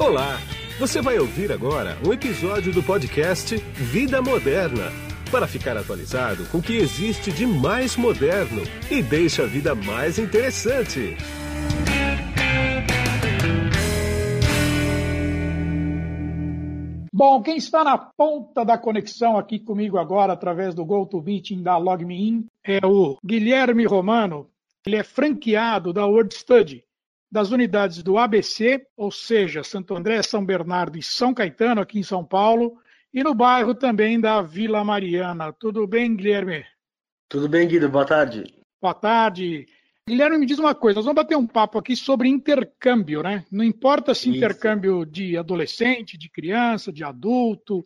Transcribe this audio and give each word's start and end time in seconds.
Olá! 0.00 0.38
Você 0.78 1.02
vai 1.02 1.18
ouvir 1.18 1.52
agora 1.52 1.98
um 2.02 2.10
episódio 2.10 2.72
do 2.72 2.82
podcast 2.82 3.54
Vida 3.74 4.22
Moderna 4.22 4.84
para 5.30 5.46
ficar 5.46 5.76
atualizado 5.76 6.46
com 6.46 6.56
o 6.56 6.62
que 6.62 6.78
existe 6.78 7.30
de 7.30 7.46
mais 7.46 7.98
moderno 7.98 8.62
e 8.90 9.02
deixa 9.02 9.42
a 9.42 9.46
vida 9.46 9.74
mais 9.74 10.18
interessante. 10.18 11.18
Bom, 17.12 17.42
quem 17.42 17.58
está 17.58 17.84
na 17.84 17.98
ponta 17.98 18.64
da 18.64 18.78
conexão 18.78 19.36
aqui 19.36 19.58
comigo 19.58 19.98
agora, 19.98 20.32
através 20.32 20.74
do 20.74 20.82
GoToMeeting 20.82 21.62
da 21.62 21.76
LogMeIn, 21.76 22.46
é 22.64 22.78
o 22.86 23.18
Guilherme 23.22 23.84
Romano. 23.84 24.48
Ele 24.86 24.96
é 24.96 25.04
franqueado 25.04 25.92
da 25.92 26.06
WordStudy, 26.06 26.84
das 27.30 27.50
unidades 27.50 28.02
do 28.02 28.18
ABC, 28.18 28.84
ou 28.96 29.10
seja, 29.10 29.62
Santo 29.62 29.94
André, 29.94 30.22
São 30.22 30.44
Bernardo 30.44 30.98
e 30.98 31.02
São 31.02 31.32
Caetano, 31.32 31.80
aqui 31.80 31.98
em 31.98 32.02
São 32.02 32.24
Paulo, 32.24 32.76
e 33.14 33.22
no 33.22 33.34
bairro 33.34 33.74
também 33.74 34.20
da 34.20 34.42
Vila 34.42 34.82
Mariana. 34.82 35.52
Tudo 35.52 35.86
bem, 35.86 36.16
Guilherme? 36.16 36.64
Tudo 37.28 37.48
bem, 37.48 37.68
Guido. 37.68 37.88
Boa 37.88 38.04
tarde. 38.04 38.44
Boa 38.80 38.94
tarde. 38.94 39.66
Guilherme, 40.08 40.38
me 40.38 40.46
diz 40.46 40.58
uma 40.58 40.74
coisa, 40.74 40.96
nós 40.96 41.04
vamos 41.04 41.22
bater 41.22 41.36
um 41.36 41.46
papo 41.46 41.78
aqui 41.78 41.94
sobre 41.94 42.28
intercâmbio, 42.28 43.22
né? 43.22 43.44
Não 43.50 43.62
importa 43.62 44.12
se 44.12 44.28
Isso. 44.28 44.38
intercâmbio 44.38 45.06
de 45.06 45.36
adolescente, 45.36 46.18
de 46.18 46.28
criança, 46.28 46.92
de 46.92 47.04
adulto, 47.04 47.84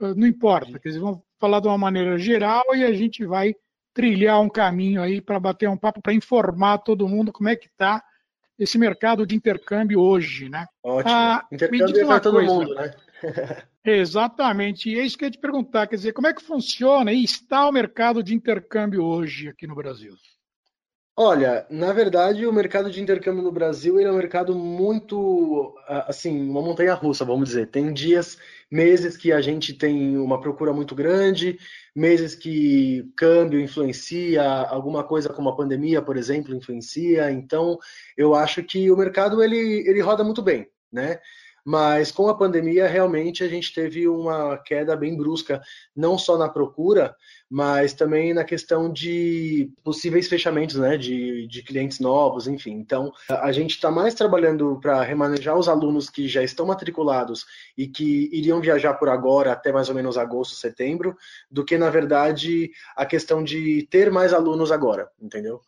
eh, 0.00 0.14
não 0.14 0.26
importa. 0.26 0.78
Quer 0.78 0.88
dizer, 0.88 1.00
vamos 1.00 1.20
falar 1.38 1.60
de 1.60 1.68
uma 1.68 1.76
maneira 1.76 2.16
geral 2.18 2.64
e 2.74 2.84
a 2.84 2.92
gente 2.92 3.26
vai 3.26 3.54
trilhar 3.92 4.40
um 4.40 4.48
caminho 4.48 5.02
aí 5.02 5.20
para 5.20 5.38
bater 5.38 5.68
um 5.68 5.76
papo, 5.76 6.00
para 6.00 6.14
informar 6.14 6.78
todo 6.78 7.08
mundo 7.08 7.32
como 7.32 7.50
é 7.50 7.56
que 7.56 7.66
está 7.66 8.02
esse 8.58 8.78
mercado 8.78 9.26
de 9.26 9.34
intercâmbio 9.34 10.00
hoje, 10.00 10.48
né? 10.48 10.66
Ótimo. 10.82 11.14
Ah, 11.14 11.46
intercâmbio 11.52 12.00
é 12.00 12.04
para 12.04 12.20
todo 12.20 12.34
coisa. 12.34 12.52
mundo, 12.52 12.74
né? 12.74 12.94
Exatamente. 13.84 14.90
E 14.90 14.98
é 14.98 15.04
isso 15.04 15.16
que 15.16 15.24
eu 15.24 15.28
ia 15.28 15.32
te 15.32 15.38
perguntar, 15.38 15.86
quer 15.86 15.96
dizer, 15.96 16.12
como 16.12 16.26
é 16.26 16.34
que 16.34 16.42
funciona 16.42 17.12
e 17.12 17.22
está 17.22 17.66
o 17.68 17.72
mercado 17.72 18.22
de 18.22 18.34
intercâmbio 18.34 19.02
hoje 19.04 19.48
aqui 19.48 19.66
no 19.66 19.74
Brasil? 19.74 20.14
Olha, 21.20 21.66
na 21.68 21.92
verdade, 21.92 22.46
o 22.46 22.52
mercado 22.52 22.88
de 22.92 23.02
intercâmbio 23.02 23.42
no 23.42 23.50
Brasil 23.50 23.98
é 23.98 24.08
um 24.08 24.16
mercado 24.16 24.54
muito, 24.54 25.74
assim, 26.06 26.48
uma 26.48 26.62
montanha 26.62 26.94
russa, 26.94 27.24
vamos 27.24 27.48
dizer. 27.48 27.66
Tem 27.66 27.92
dias, 27.92 28.38
meses 28.70 29.16
que 29.16 29.32
a 29.32 29.40
gente 29.40 29.74
tem 29.74 30.16
uma 30.16 30.40
procura 30.40 30.72
muito 30.72 30.94
grande, 30.94 31.58
meses 31.92 32.36
que 32.36 33.10
câmbio 33.16 33.58
influencia, 33.58 34.44
alguma 34.44 35.02
coisa 35.02 35.28
como 35.28 35.48
a 35.48 35.56
pandemia, 35.56 36.00
por 36.00 36.16
exemplo, 36.16 36.54
influencia. 36.54 37.32
Então, 37.32 37.80
eu 38.16 38.32
acho 38.36 38.62
que 38.62 38.88
o 38.88 38.96
mercado 38.96 39.42
ele, 39.42 39.58
ele 39.88 40.00
roda 40.00 40.22
muito 40.22 40.40
bem, 40.40 40.68
né? 40.92 41.18
Mas 41.64 42.10
com 42.10 42.28
a 42.28 42.36
pandemia, 42.36 42.86
realmente 42.86 43.44
a 43.44 43.48
gente 43.48 43.72
teve 43.74 44.08
uma 44.08 44.56
queda 44.58 44.96
bem 44.96 45.16
brusca, 45.16 45.60
não 45.94 46.16
só 46.16 46.38
na 46.38 46.48
procura, 46.48 47.14
mas 47.50 47.92
também 47.92 48.32
na 48.32 48.44
questão 48.44 48.92
de 48.92 49.70
possíveis 49.82 50.28
fechamentos 50.28 50.76
né, 50.76 50.96
de, 50.96 51.46
de 51.46 51.62
clientes 51.62 52.00
novos, 52.00 52.46
enfim. 52.46 52.72
Então, 52.72 53.12
a 53.28 53.52
gente 53.52 53.72
está 53.72 53.90
mais 53.90 54.14
trabalhando 54.14 54.78
para 54.80 55.02
remanejar 55.02 55.56
os 55.56 55.68
alunos 55.68 56.08
que 56.08 56.28
já 56.28 56.42
estão 56.42 56.66
matriculados 56.66 57.44
e 57.76 57.86
que 57.86 58.28
iriam 58.32 58.60
viajar 58.60 58.94
por 58.94 59.08
agora 59.08 59.52
até 59.52 59.72
mais 59.72 59.88
ou 59.88 59.94
menos 59.94 60.16
agosto, 60.16 60.54
setembro, 60.54 61.16
do 61.50 61.64
que, 61.64 61.78
na 61.78 61.90
verdade, 61.90 62.70
a 62.96 63.04
questão 63.04 63.42
de 63.42 63.86
ter 63.90 64.10
mais 64.10 64.32
alunos 64.32 64.72
agora, 64.72 65.08
entendeu? 65.20 65.60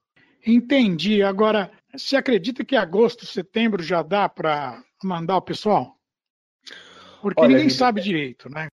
Entendi. 0.47 1.23
Agora, 1.23 1.71
você 1.95 2.17
acredita 2.17 2.65
que 2.65 2.77
agosto, 2.77 3.27
setembro 3.27 3.83
já 3.83 4.03
dá 4.03 4.29
para 4.29 4.83
mandar 5.07 5.37
o 5.37 5.43
pessoal? 5.43 5.97
Porque 7.21 7.41
Olha, 7.41 7.57
ninguém 7.57 7.71
sabe 7.71 8.01
direito, 8.01 8.49
né? 8.49 8.69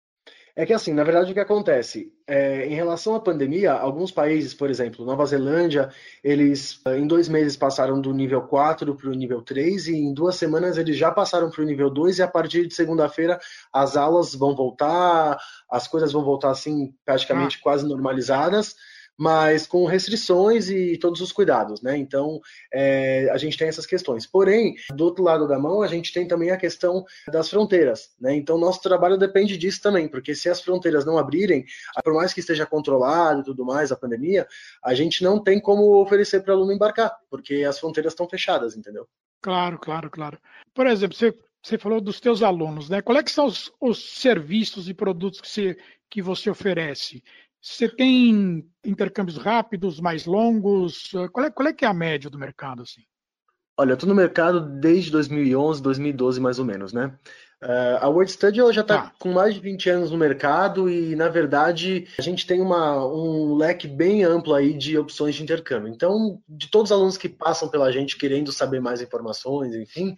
É 0.58 0.66
que 0.66 0.72
assim, 0.72 0.94
na 0.94 1.04
verdade, 1.04 1.32
o 1.32 1.34
que 1.34 1.40
acontece? 1.40 2.14
É, 2.26 2.66
em 2.66 2.76
relação 2.76 3.14
à 3.14 3.20
pandemia, 3.20 3.74
alguns 3.74 4.10
países, 4.10 4.54
por 4.54 4.70
exemplo, 4.70 5.04
Nova 5.04 5.26
Zelândia, 5.26 5.90
eles 6.24 6.82
em 6.88 7.06
dois 7.06 7.28
meses 7.28 7.58
passaram 7.58 8.00
do 8.00 8.14
nível 8.14 8.42
4 8.42 8.96
para 8.96 9.10
o 9.10 9.14
nível 9.14 9.42
3 9.42 9.90
e 9.90 9.96
em 9.98 10.14
duas 10.14 10.36
semanas 10.38 10.78
eles 10.78 10.96
já 10.96 11.12
passaram 11.12 11.50
para 11.50 11.62
o 11.62 11.66
nível 11.66 11.90
2 11.90 12.20
e 12.20 12.24
a 12.24 12.28
partir 12.28 12.68
de 12.68 12.74
segunda-feira 12.74 13.38
as 13.72 13.98
aulas 13.98 14.34
vão 14.34 14.56
voltar, 14.56 15.38
as 15.70 15.90
coisas 15.90 16.14
vão 16.14 16.24
voltar 16.24 16.52
assim 16.52 16.96
praticamente 17.04 17.58
ah. 17.60 17.62
quase 17.62 17.86
normalizadas 17.86 18.76
mas 19.18 19.66
com 19.66 19.86
restrições 19.86 20.70
e 20.70 20.98
todos 20.98 21.22
os 21.22 21.32
cuidados, 21.32 21.82
né? 21.82 21.98
Então, 21.98 22.40
é, 22.74 23.30
a 23.32 23.38
gente 23.38 23.58
tem 23.58 23.68
essas 23.68 23.86
questões. 23.86 24.26
Porém, 24.26 24.76
do 24.94 25.06
outro 25.06 25.24
lado 25.24 25.48
da 25.48 25.58
mão, 25.58 25.82
a 25.82 25.88
gente 25.88 26.14
tem 26.14 26.28
também 26.28 26.52
a 26.52 26.58
questão 26.58 27.06
das 27.32 27.50
fronteiras, 27.50 28.10
né? 28.20 28.36
Então, 28.36 28.58
nosso 28.58 28.82
trabalho 28.82 29.18
depende 29.18 29.58
disso 29.58 29.82
também, 29.82 30.08
porque 30.08 30.36
se 30.36 30.50
as 30.50 30.62
fronteiras 30.62 31.06
não 31.06 31.18
abrirem, 31.18 31.66
por 32.04 32.14
mais 32.14 32.34
que 32.34 32.40
esteja 32.40 32.66
controlado 32.66 33.42
e 33.42 33.44
tudo 33.44 33.66
mais, 33.66 33.92
a 33.92 33.96
pandemia, 33.96 34.48
a 34.84 34.94
gente 34.94 35.24
não 35.24 35.42
tem 35.42 35.60
como 35.60 36.02
oferecer 36.02 36.42
para 36.42 36.54
o 36.54 36.58
aluno 36.58 36.74
embarcar, 36.74 37.16
porque 37.30 37.64
as 37.64 37.80
fronteiras 37.80 38.14
estão 38.14 38.28
fechadas, 38.28 38.76
entendeu? 38.76 39.08
Claro, 39.42 39.78
claro, 39.78 40.10
claro. 40.10 40.40
Por 40.74 40.88
exemplo, 40.88 41.16
você, 41.16 41.34
você 41.62 41.78
falou 41.78 42.02
dos 42.02 42.20
teus 42.20 42.42
alunos, 42.42 42.90
né? 42.90 43.02
Quais 43.02 43.24
é 43.26 43.28
são 43.30 43.46
os, 43.46 43.72
os 43.80 44.20
serviços 44.20 44.90
e 44.90 44.94
produtos 44.94 45.40
que 45.40 45.48
você, 45.48 45.78
que 46.10 46.22
você 46.22 46.50
oferece? 46.50 47.24
Você 47.66 47.90
tem 47.90 48.64
intercâmbios 48.86 49.38
rápidos, 49.38 50.00
mais 50.00 50.28
longos? 50.28 51.10
Qual 51.34 51.48
é, 51.48 51.50
qual 51.50 51.68
é 51.68 51.74
que 51.74 51.84
é 51.84 51.88
a 51.88 51.94
média 51.96 52.30
do 52.30 52.38
mercado? 52.38 52.84
Assim? 52.84 53.02
Olha, 53.76 53.90
eu 53.90 53.94
estou 53.96 54.08
no 54.08 54.14
mercado 54.14 54.62
desde 54.80 55.10
2011, 55.10 55.82
2012 55.82 56.40
mais 56.40 56.60
ou 56.60 56.66
menos, 56.66 56.94
né? 56.94 57.18
Uh, 57.64 57.98
a 58.02 58.08
WordStudy 58.08 58.60
já 58.72 58.82
está 58.82 59.06
ah. 59.06 59.12
com 59.18 59.32
mais 59.32 59.56
de 59.56 59.60
20 59.62 59.90
anos 59.90 60.12
no 60.12 60.18
mercado 60.18 60.88
e, 60.88 61.16
na 61.16 61.28
verdade, 61.28 62.08
a 62.20 62.22
gente 62.22 62.46
tem 62.46 62.62
uma, 62.62 63.04
um 63.04 63.56
leque 63.56 63.88
bem 63.88 64.24
amplo 64.24 64.54
aí 64.54 64.78
de 64.78 64.96
opções 64.96 65.34
de 65.34 65.42
intercâmbio. 65.42 65.90
Então, 65.90 66.40
de 66.48 66.70
todos 66.70 66.92
os 66.92 66.96
alunos 66.96 67.18
que 67.18 67.28
passam 67.28 67.68
pela 67.68 67.92
gente 67.92 68.16
querendo 68.16 68.52
saber 68.52 68.80
mais 68.80 69.02
informações, 69.02 69.74
enfim, 69.74 70.16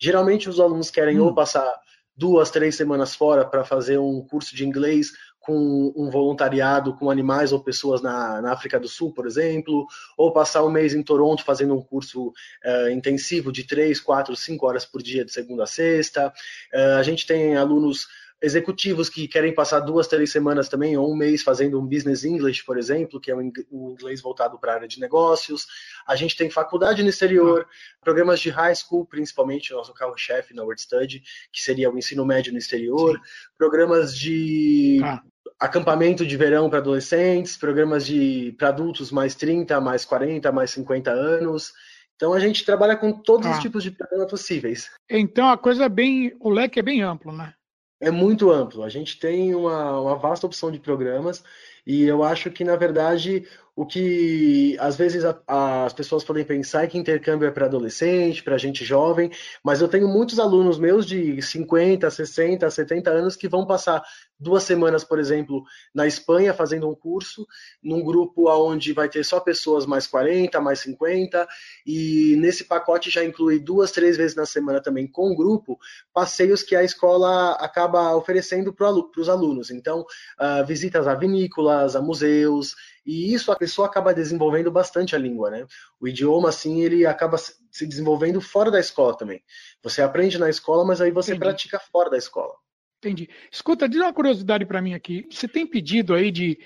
geralmente 0.00 0.48
os 0.48 0.60
alunos 0.60 0.88
querem 0.88 1.18
hum. 1.18 1.24
ou 1.24 1.34
passar 1.34 1.68
duas, 2.16 2.50
três 2.50 2.76
semanas 2.76 3.14
fora 3.14 3.44
para 3.44 3.64
fazer 3.64 3.98
um 3.98 4.22
curso 4.22 4.56
de 4.56 4.64
inglês 4.64 5.12
com 5.46 5.92
um 5.96 6.10
voluntariado 6.10 6.92
com 6.96 7.08
animais 7.08 7.52
ou 7.52 7.62
pessoas 7.62 8.02
na, 8.02 8.42
na, 8.42 8.52
África 8.52 8.80
do 8.80 8.88
Sul, 8.88 9.12
por 9.12 9.26
exemplo, 9.26 9.86
ou 10.16 10.32
passar 10.32 10.64
um 10.64 10.70
mês 10.70 10.92
em 10.92 11.02
Toronto 11.04 11.44
fazendo 11.44 11.72
um 11.72 11.80
curso 11.80 12.28
uh, 12.28 12.90
intensivo 12.90 13.52
de 13.52 13.64
três, 13.64 14.00
quatro, 14.00 14.34
cinco 14.34 14.66
horas 14.66 14.84
por 14.84 15.00
dia, 15.00 15.24
de 15.24 15.32
segunda 15.32 15.62
a 15.62 15.66
sexta. 15.66 16.32
Uh, 16.74 16.98
a 16.98 17.02
gente 17.04 17.24
tem 17.26 17.56
alunos 17.56 18.08
executivos 18.42 19.08
que 19.08 19.26
querem 19.28 19.54
passar 19.54 19.80
duas, 19.80 20.08
três 20.08 20.30
semanas 20.30 20.68
também, 20.68 20.96
ou 20.96 21.10
um 21.10 21.16
mês 21.16 21.42
fazendo 21.42 21.80
um 21.80 21.86
Business 21.86 22.24
English, 22.24 22.64
por 22.64 22.76
exemplo, 22.76 23.20
que 23.20 23.30
é 23.30 23.36
um 23.36 23.52
inglês 23.72 24.20
voltado 24.20 24.58
para 24.58 24.72
a 24.72 24.74
área 24.74 24.88
de 24.88 25.00
negócios. 25.00 25.66
A 26.06 26.16
gente 26.16 26.36
tem 26.36 26.50
faculdade 26.50 27.02
no 27.02 27.08
exterior, 27.08 27.66
programas 28.00 28.40
de 28.40 28.50
high 28.50 28.74
school, 28.74 29.06
principalmente 29.06 29.72
o 29.72 29.76
nosso 29.76 29.94
carro-chefe 29.94 30.52
na 30.52 30.64
WordStudy, 30.64 31.22
que 31.52 31.62
seria 31.62 31.90
o 31.90 31.96
ensino 31.96 32.26
médio 32.26 32.52
no 32.52 32.58
exterior, 32.58 33.14
Sim. 33.14 33.22
programas 33.56 34.16
de 34.16 35.00
ah 35.02 35.22
acampamento 35.58 36.26
de 36.26 36.36
verão 36.36 36.68
para 36.68 36.78
adolescentes, 36.78 37.56
programas 37.56 38.06
de 38.06 38.54
para 38.58 38.68
adultos 38.68 39.10
mais 39.10 39.34
30, 39.34 39.80
mais 39.80 40.04
40, 40.04 40.52
mais 40.52 40.70
50 40.70 41.10
anos. 41.10 41.72
Então 42.14 42.32
a 42.32 42.40
gente 42.40 42.64
trabalha 42.64 42.96
com 42.96 43.12
todos 43.12 43.46
ah. 43.46 43.52
os 43.52 43.58
tipos 43.58 43.82
de 43.82 43.90
programas 43.90 44.30
possíveis. 44.30 44.90
Então 45.08 45.48
a 45.48 45.58
coisa 45.58 45.84
é 45.84 45.88
bem, 45.88 46.34
o 46.40 46.50
leque 46.50 46.78
é 46.78 46.82
bem 46.82 47.02
amplo, 47.02 47.32
né? 47.32 47.54
É 48.00 48.10
muito 48.10 48.50
amplo. 48.50 48.82
A 48.82 48.88
gente 48.88 49.18
tem 49.18 49.54
uma, 49.54 50.00
uma 50.00 50.16
vasta 50.16 50.46
opção 50.46 50.70
de 50.70 50.78
programas 50.78 51.42
e 51.86 52.02
eu 52.02 52.22
acho 52.22 52.50
que, 52.50 52.64
na 52.64 52.76
verdade, 52.76 53.46
o 53.76 53.84
que 53.84 54.74
às 54.80 54.96
vezes 54.96 55.22
a, 55.22 55.84
as 55.84 55.92
pessoas 55.92 56.24
podem 56.24 56.46
pensar 56.46 56.84
é 56.84 56.86
que 56.86 56.96
intercâmbio 56.96 57.46
é 57.46 57.50
para 57.50 57.66
adolescente, 57.66 58.42
para 58.42 58.56
gente 58.56 58.82
jovem, 58.86 59.30
mas 59.62 59.82
eu 59.82 59.86
tenho 59.86 60.08
muitos 60.08 60.40
alunos 60.40 60.78
meus 60.78 61.04
de 61.04 61.42
50, 61.42 62.10
60, 62.10 62.70
70 62.70 63.10
anos 63.10 63.36
que 63.36 63.46
vão 63.46 63.66
passar 63.66 64.02
duas 64.40 64.62
semanas, 64.62 65.04
por 65.04 65.18
exemplo, 65.18 65.62
na 65.94 66.06
Espanha 66.06 66.54
fazendo 66.54 66.88
um 66.88 66.94
curso, 66.94 67.46
num 67.82 68.02
grupo 68.02 68.50
onde 68.50 68.94
vai 68.94 69.10
ter 69.10 69.24
só 69.24 69.40
pessoas 69.40 69.84
mais 69.84 70.06
40, 70.06 70.58
mais 70.58 70.80
50, 70.80 71.46
e 71.86 72.34
nesse 72.38 72.64
pacote 72.64 73.10
já 73.10 73.22
inclui 73.22 73.58
duas, 73.58 73.90
três 73.90 74.16
vezes 74.16 74.34
na 74.34 74.46
semana 74.46 74.80
também 74.80 75.06
com 75.06 75.30
o 75.30 75.36
grupo, 75.36 75.78
passeios 76.14 76.62
que 76.62 76.74
a 76.74 76.82
escola 76.82 77.52
acaba 77.52 78.16
oferecendo 78.16 78.72
para 78.72 78.90
os 78.90 79.28
alunos. 79.28 79.70
Então, 79.70 80.00
uh, 80.00 80.64
visitas 80.66 81.06
a 81.06 81.14
vinícolas, 81.14 81.94
a 81.94 82.00
museus, 82.00 82.74
e 83.06 83.32
isso 83.32 83.52
pessoa 83.66 83.88
acaba 83.88 84.14
desenvolvendo 84.14 84.70
bastante 84.70 85.16
a 85.16 85.18
língua, 85.18 85.50
né? 85.50 85.66
O 86.00 86.06
idioma, 86.06 86.50
assim, 86.50 86.82
ele 86.82 87.04
acaba 87.04 87.36
se 87.36 87.84
desenvolvendo 87.84 88.40
fora 88.40 88.70
da 88.70 88.78
escola 88.78 89.16
também. 89.16 89.42
Você 89.82 90.00
aprende 90.00 90.38
na 90.38 90.48
escola, 90.48 90.84
mas 90.84 91.00
aí 91.00 91.10
você 91.10 91.32
Entendi. 91.32 91.40
pratica 91.40 91.80
fora 91.80 92.08
da 92.08 92.16
escola. 92.16 92.54
Entendi. 92.98 93.28
Escuta, 93.50 93.88
diz 93.88 94.00
uma 94.00 94.12
curiosidade 94.12 94.64
para 94.64 94.80
mim 94.80 94.94
aqui. 94.94 95.26
Você 95.28 95.48
tem 95.48 95.66
pedido 95.66 96.14
aí 96.14 96.30
de 96.30 96.58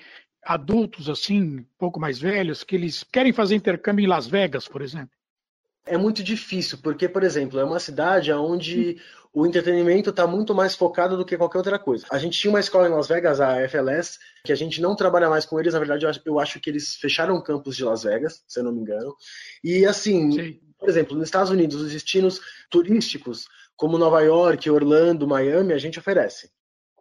adultos, 0.44 1.08
assim, 1.08 1.60
um 1.60 1.66
pouco 1.78 1.98
mais 1.98 2.18
velhos, 2.18 2.62
que 2.62 2.76
eles 2.76 3.02
querem 3.02 3.32
fazer 3.32 3.54
intercâmbio 3.54 4.04
em 4.04 4.08
Las 4.08 4.26
Vegas, 4.26 4.68
por 4.68 4.82
exemplo? 4.82 5.10
É 5.90 5.98
muito 5.98 6.22
difícil, 6.22 6.78
porque, 6.82 7.08
por 7.08 7.24
exemplo, 7.24 7.58
é 7.58 7.64
uma 7.64 7.80
cidade 7.80 8.32
onde 8.32 8.96
o 9.32 9.44
entretenimento 9.44 10.10
está 10.10 10.24
muito 10.24 10.54
mais 10.54 10.74
focado 10.74 11.16
do 11.16 11.24
que 11.24 11.36
qualquer 11.36 11.58
outra 11.58 11.78
coisa. 11.80 12.06
A 12.10 12.18
gente 12.18 12.38
tinha 12.38 12.50
uma 12.50 12.60
escola 12.60 12.88
em 12.88 12.92
Las 12.92 13.08
Vegas, 13.08 13.40
a 13.40 13.68
FLS, 13.68 14.18
que 14.44 14.52
a 14.52 14.54
gente 14.56 14.80
não 14.80 14.94
trabalha 14.94 15.28
mais 15.28 15.44
com 15.44 15.58
eles. 15.58 15.72
Na 15.74 15.80
verdade, 15.80 16.06
eu 16.24 16.38
acho 16.38 16.60
que 16.60 16.70
eles 16.70 16.94
fecharam 16.94 17.34
o 17.34 17.42
campus 17.42 17.76
de 17.76 17.84
Las 17.84 18.04
Vegas, 18.04 18.44
se 18.46 18.60
eu 18.60 18.64
não 18.64 18.72
me 18.72 18.80
engano. 18.80 19.14
E 19.64 19.84
assim, 19.84 20.30
Sim. 20.30 20.60
por 20.78 20.88
exemplo, 20.88 21.16
nos 21.16 21.26
Estados 21.26 21.50
Unidos, 21.50 21.80
os 21.80 21.92
destinos 21.92 22.40
turísticos, 22.70 23.46
como 23.76 23.98
Nova 23.98 24.20
York, 24.20 24.70
Orlando, 24.70 25.26
Miami, 25.26 25.72
a 25.72 25.78
gente 25.78 25.98
oferece. 25.98 26.50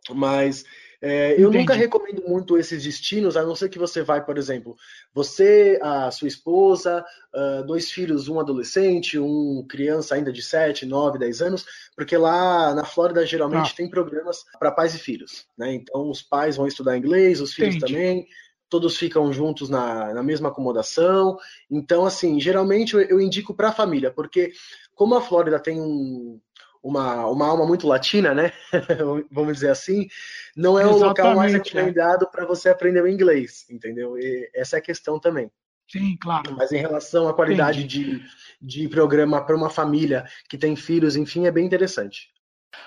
Mas 0.09 0.65
é, 1.01 1.41
eu 1.41 1.49
nunca 1.49 1.73
recomendo 1.73 2.23
muito 2.27 2.57
esses 2.57 2.83
destinos, 2.83 3.37
a 3.37 3.43
não 3.43 3.55
ser 3.55 3.69
que 3.69 3.79
você 3.79 4.01
vai, 4.01 4.23
por 4.23 4.37
exemplo, 4.37 4.75
você, 5.13 5.79
a 5.81 6.11
sua 6.11 6.27
esposa, 6.27 7.05
uh, 7.33 7.65
dois 7.65 7.89
filhos, 7.89 8.27
um 8.27 8.39
adolescente, 8.39 9.17
um 9.17 9.65
criança 9.69 10.15
ainda 10.15 10.31
de 10.31 10.41
7, 10.41 10.85
9, 10.85 11.17
10 11.17 11.41
anos, 11.41 11.65
porque 11.95 12.17
lá 12.17 12.73
na 12.73 12.83
Flórida 12.83 13.25
geralmente 13.25 13.71
ah. 13.71 13.75
tem 13.77 13.89
programas 13.89 14.43
para 14.59 14.71
pais 14.71 14.93
e 14.93 14.99
filhos. 14.99 15.45
Né? 15.57 15.73
Então 15.73 16.09
os 16.09 16.21
pais 16.21 16.57
vão 16.57 16.67
estudar 16.67 16.97
inglês, 16.97 17.39
os 17.39 17.53
filhos 17.53 17.75
Entendi. 17.75 17.93
também, 17.93 18.27
todos 18.69 18.97
ficam 18.97 19.31
juntos 19.31 19.69
na, 19.69 20.13
na 20.13 20.21
mesma 20.21 20.49
acomodação. 20.49 21.37
Então, 21.71 22.05
assim, 22.05 22.41
geralmente 22.41 22.93
eu, 22.93 23.01
eu 23.01 23.21
indico 23.21 23.53
para 23.53 23.69
a 23.69 23.73
família, 23.73 24.11
porque 24.11 24.51
como 24.93 25.15
a 25.15 25.21
Flórida 25.21 25.59
tem 25.59 25.79
um, 25.79 26.41
uma, 26.81 27.25
uma 27.27 27.47
alma 27.47 27.65
muito 27.65 27.87
latina, 27.87 28.33
né? 28.33 28.51
Vamos 29.31 29.53
dizer 29.53 29.69
assim, 29.69 30.07
não 30.55 30.79
é 30.79 30.83
Exatamente, 30.83 31.03
o 31.03 31.07
local 31.07 31.35
mais 31.35 31.53
é. 31.53 31.57
recomendado 31.57 32.25
é. 32.25 32.31
para 32.31 32.45
você 32.45 32.69
aprender 32.69 33.01
o 33.01 33.07
inglês, 33.07 33.65
entendeu? 33.69 34.17
E 34.17 34.49
essa 34.53 34.77
é 34.77 34.79
a 34.79 34.83
questão 34.83 35.19
também. 35.19 35.51
Sim, 35.87 36.15
claro. 36.21 36.55
Mas 36.55 36.71
em 36.71 36.77
relação 36.77 37.27
à 37.27 37.33
qualidade 37.33 37.83
de, 37.83 38.21
de 38.61 38.87
programa 38.87 39.43
para 39.43 39.55
uma 39.55 39.69
família 39.69 40.23
que 40.47 40.57
tem 40.57 40.75
filhos, 40.75 41.15
enfim, 41.15 41.47
é 41.47 41.51
bem 41.51 41.65
interessante. 41.65 42.29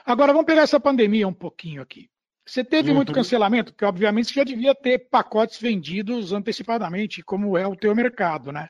Agora 0.07 0.33
vamos 0.33 0.47
pegar 0.47 0.63
essa 0.63 0.79
pandemia 0.79 1.27
um 1.27 1.35
pouquinho 1.35 1.83
aqui. 1.83 2.09
Você 2.47 2.65
teve 2.65 2.91
uhum. 2.91 2.97
muito 2.97 3.13
cancelamento, 3.13 3.73
porque 3.73 3.85
obviamente 3.85 4.29
você 4.29 4.35
já 4.35 4.45
devia 4.45 4.75
ter 4.75 5.09
pacotes 5.11 5.61
vendidos 5.61 6.33
antecipadamente, 6.33 7.23
como 7.23 7.57
é 7.57 7.67
o 7.67 7.77
teu 7.77 7.95
mercado, 7.95 8.51
né? 8.53 8.69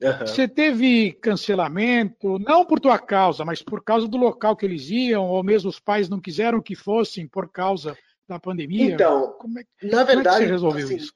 Uhum. 0.00 0.26
Você 0.26 0.46
teve 0.46 1.12
cancelamento, 1.14 2.38
não 2.38 2.64
por 2.64 2.78
tua 2.78 2.98
causa, 2.98 3.44
mas 3.44 3.62
por 3.62 3.82
causa 3.82 4.06
do 4.06 4.16
local 4.16 4.56
que 4.56 4.64
eles 4.64 4.88
iam, 4.90 5.26
ou 5.26 5.42
mesmo 5.42 5.68
os 5.68 5.80
pais 5.80 6.08
não 6.08 6.20
quiseram 6.20 6.62
que 6.62 6.76
fossem 6.76 7.26
por 7.26 7.50
causa 7.50 7.96
da 8.28 8.38
pandemia? 8.38 8.94
Então, 8.94 9.34
é, 9.82 9.86
na 9.86 10.04
verdade, 10.04 10.44
é 10.44 10.46
você 10.46 10.52
resolveu 10.52 10.84
assim, 10.84 10.96
isso? 10.96 11.12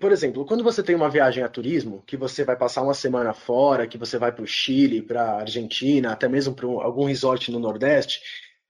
Por 0.00 0.10
exemplo, 0.10 0.46
quando 0.46 0.64
você 0.64 0.82
tem 0.82 0.94
uma 0.94 1.10
viagem 1.10 1.44
a 1.44 1.48
turismo, 1.48 2.02
que 2.06 2.16
você 2.16 2.42
vai 2.44 2.56
passar 2.56 2.80
uma 2.82 2.94
semana 2.94 3.34
fora, 3.34 3.86
que 3.86 3.98
você 3.98 4.16
vai 4.16 4.32
para 4.32 4.42
o 4.42 4.46
Chile, 4.46 5.02
para 5.02 5.22
a 5.22 5.40
Argentina, 5.40 6.12
até 6.12 6.26
mesmo 6.26 6.54
para 6.54 6.66
algum 6.66 7.04
resort 7.04 7.52
no 7.52 7.58
Nordeste, 7.58 8.22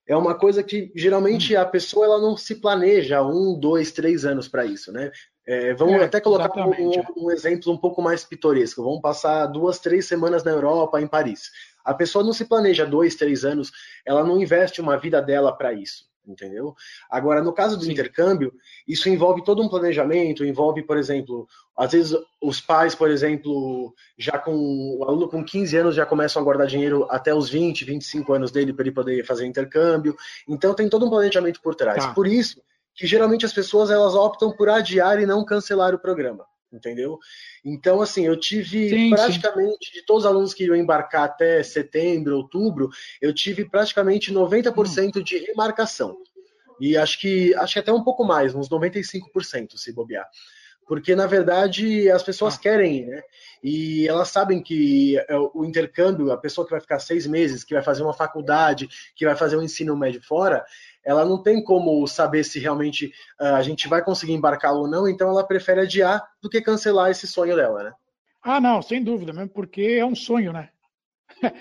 é 0.08 0.17
uma 0.17 0.35
coisa 0.35 0.62
que 0.62 0.93
geralmente 0.94 1.56
hum. 1.56 1.61
a 1.61 1.64
pessoa 1.64 2.06
ela 2.06 2.20
não 2.20 2.37
se 2.37 2.56
planeja 2.56 3.23
um, 3.23 3.58
dois, 3.58 3.91
três 3.91 4.25
anos 4.25 4.47
para 4.47 4.64
isso, 4.64 4.93
né? 4.93 5.11
É, 5.47 5.75
vamos 5.75 5.94
é, 6.00 6.05
até 6.05 6.20
colocar 6.20 6.67
um, 6.67 6.93
um, 7.17 7.31
exemplo 7.31 7.73
um 7.73 7.76
pouco 7.76 8.03
mais 8.03 8.25
pitoresco. 8.25 8.82
Vamos 8.82 9.00
passar 9.00 9.47
duas, 9.47 9.79
três 9.79 10.06
semanas 10.06 10.43
na 10.43 10.50
Europa, 10.50 11.00
em 11.00 11.06
Paris. 11.06 11.50
A 11.85 11.94
pessoa 11.94 12.25
não 12.25 12.32
se 12.32 12.44
planeja 12.44 12.85
dois, 12.85 13.14
três 13.14 13.44
anos, 13.44 13.70
ela 14.05 14.25
não 14.25 14.41
investe 14.41 14.81
uma 14.81 14.97
vida 14.97 15.23
dela 15.23 15.53
para 15.53 15.73
isso, 15.73 16.05
entendeu? 16.26 16.75
Agora, 17.11 17.43
no 17.43 17.52
caso 17.52 17.76
do 17.76 17.84
Sim. 17.84 17.93
intercâmbio, 17.93 18.52
isso 18.87 19.08
envolve 19.08 19.44
todo 19.44 19.62
um 19.62 19.69
planejamento, 19.69 20.44
envolve, 20.44 20.82
por 20.82 20.96
exemplo, 20.96 21.49
às 21.76 21.93
vezes 21.93 22.17
os 22.43 22.61
pais, 22.61 22.94
por 22.94 23.11
exemplo, 23.11 23.94
já 24.19 24.38
com 24.38 24.55
o 24.99 25.05
aluno 25.05 25.28
com 25.28 25.44
15 25.44 25.76
anos 25.76 25.94
já 25.94 26.06
começam 26.06 26.40
a 26.40 26.44
guardar 26.44 26.67
dinheiro 26.67 27.06
até 27.11 27.34
os 27.34 27.49
20, 27.49 27.84
25 27.84 28.32
anos 28.32 28.50
dele 28.50 28.73
para 28.73 28.84
ele 28.84 28.94
poder 28.94 29.25
fazer 29.25 29.46
intercâmbio. 29.46 30.17
Então 30.49 30.75
tem 30.75 30.88
todo 30.88 31.06
um 31.06 31.11
planejamento 31.11 31.61
por 31.62 31.75
trás. 31.75 32.05
Tá. 32.05 32.14
Por 32.14 32.26
isso, 32.26 32.61
que 32.94 33.06
geralmente 33.06 33.44
as 33.44 33.52
pessoas 33.52 33.90
elas 33.90 34.14
optam 34.14 34.50
por 34.50 34.69
adiar 34.69 35.20
e 35.20 35.26
não 35.26 35.44
cancelar 35.44 35.94
o 35.94 35.99
programa, 35.99 36.46
entendeu? 36.76 37.19
Então, 37.64 38.00
assim, 38.00 38.26
eu 38.26 38.38
tive 38.38 38.88
sim, 38.88 39.11
praticamente, 39.11 39.87
sim. 39.87 39.93
de 39.93 40.05
todos 40.05 40.25
os 40.25 40.31
alunos 40.31 40.55
que 40.55 40.64
iam 40.64 40.76
embarcar 40.76 41.25
até 41.25 41.62
setembro, 41.62 42.37
outubro, 42.37 42.88
eu 43.20 43.34
tive 43.34 43.64
praticamente 43.69 44.32
90% 44.32 45.17
hum. 45.17 45.23
de 45.23 45.38
remarcação. 45.38 46.17
E 46.81 46.96
acho 46.96 47.19
que 47.19 47.55
acho 47.55 47.73
que 47.73 47.78
até 47.78 47.93
um 47.93 48.05
pouco 48.05 48.25
mais, 48.25 48.55
uns 48.55 48.69
95% 48.69 49.76
se 49.76 49.93
bobear. 49.93 50.28
Porque, 50.87 51.17
na 51.17 51.26
verdade, 51.26 52.08
as 52.11 52.23
pessoas 52.23 52.55
ah. 52.55 52.58
querem 52.61 52.99
ir, 52.99 53.06
né? 53.06 53.22
E 53.62 54.06
elas 54.06 54.29
sabem 54.29 54.62
que 54.62 55.19
é, 55.19 55.37
o 55.37 55.64
intercâmbio, 55.64 56.31
a 56.31 56.37
pessoa 56.37 56.64
que 56.64 56.70
vai 56.70 56.81
ficar 56.81 57.00
seis 57.00 57.26
meses, 57.26 57.64
que 57.64 57.75
vai 57.75 57.82
fazer 57.82 58.05
uma 58.05 58.14
faculdade, 58.14 58.88
que 59.17 59.25
vai 59.25 59.34
fazer 59.34 59.56
um 59.56 59.62
ensino 59.62 59.96
médio 59.96 60.22
fora, 60.22 60.64
ela 61.06 61.25
não 61.25 61.41
tem 61.41 61.62
como 61.62 62.05
saber 62.08 62.43
se 62.43 62.58
realmente 62.58 63.06
uh, 63.41 63.55
a 63.55 63.62
gente 63.62 63.87
vai 63.87 64.03
conseguir 64.03 64.32
embarcar 64.32 64.75
ou 64.75 64.88
não, 64.88 65.08
então 65.08 65.31
ela 65.31 65.47
prefere 65.47 65.82
adiar 65.82 66.20
do 66.43 66.50
que 66.50 66.61
cancelar 66.61 67.11
esse 67.11 67.29
sonho 67.29 67.55
dela, 67.55 67.85
né? 67.85 67.93
Ah, 68.43 68.61
não, 68.61 68.82
sem 68.82 69.03
dúvida, 69.03 69.32
mesmo 69.32 69.50
porque 69.50 69.82
é 69.82 70.05
um 70.05 70.17
sonho, 70.17 70.53
né? 70.53 70.70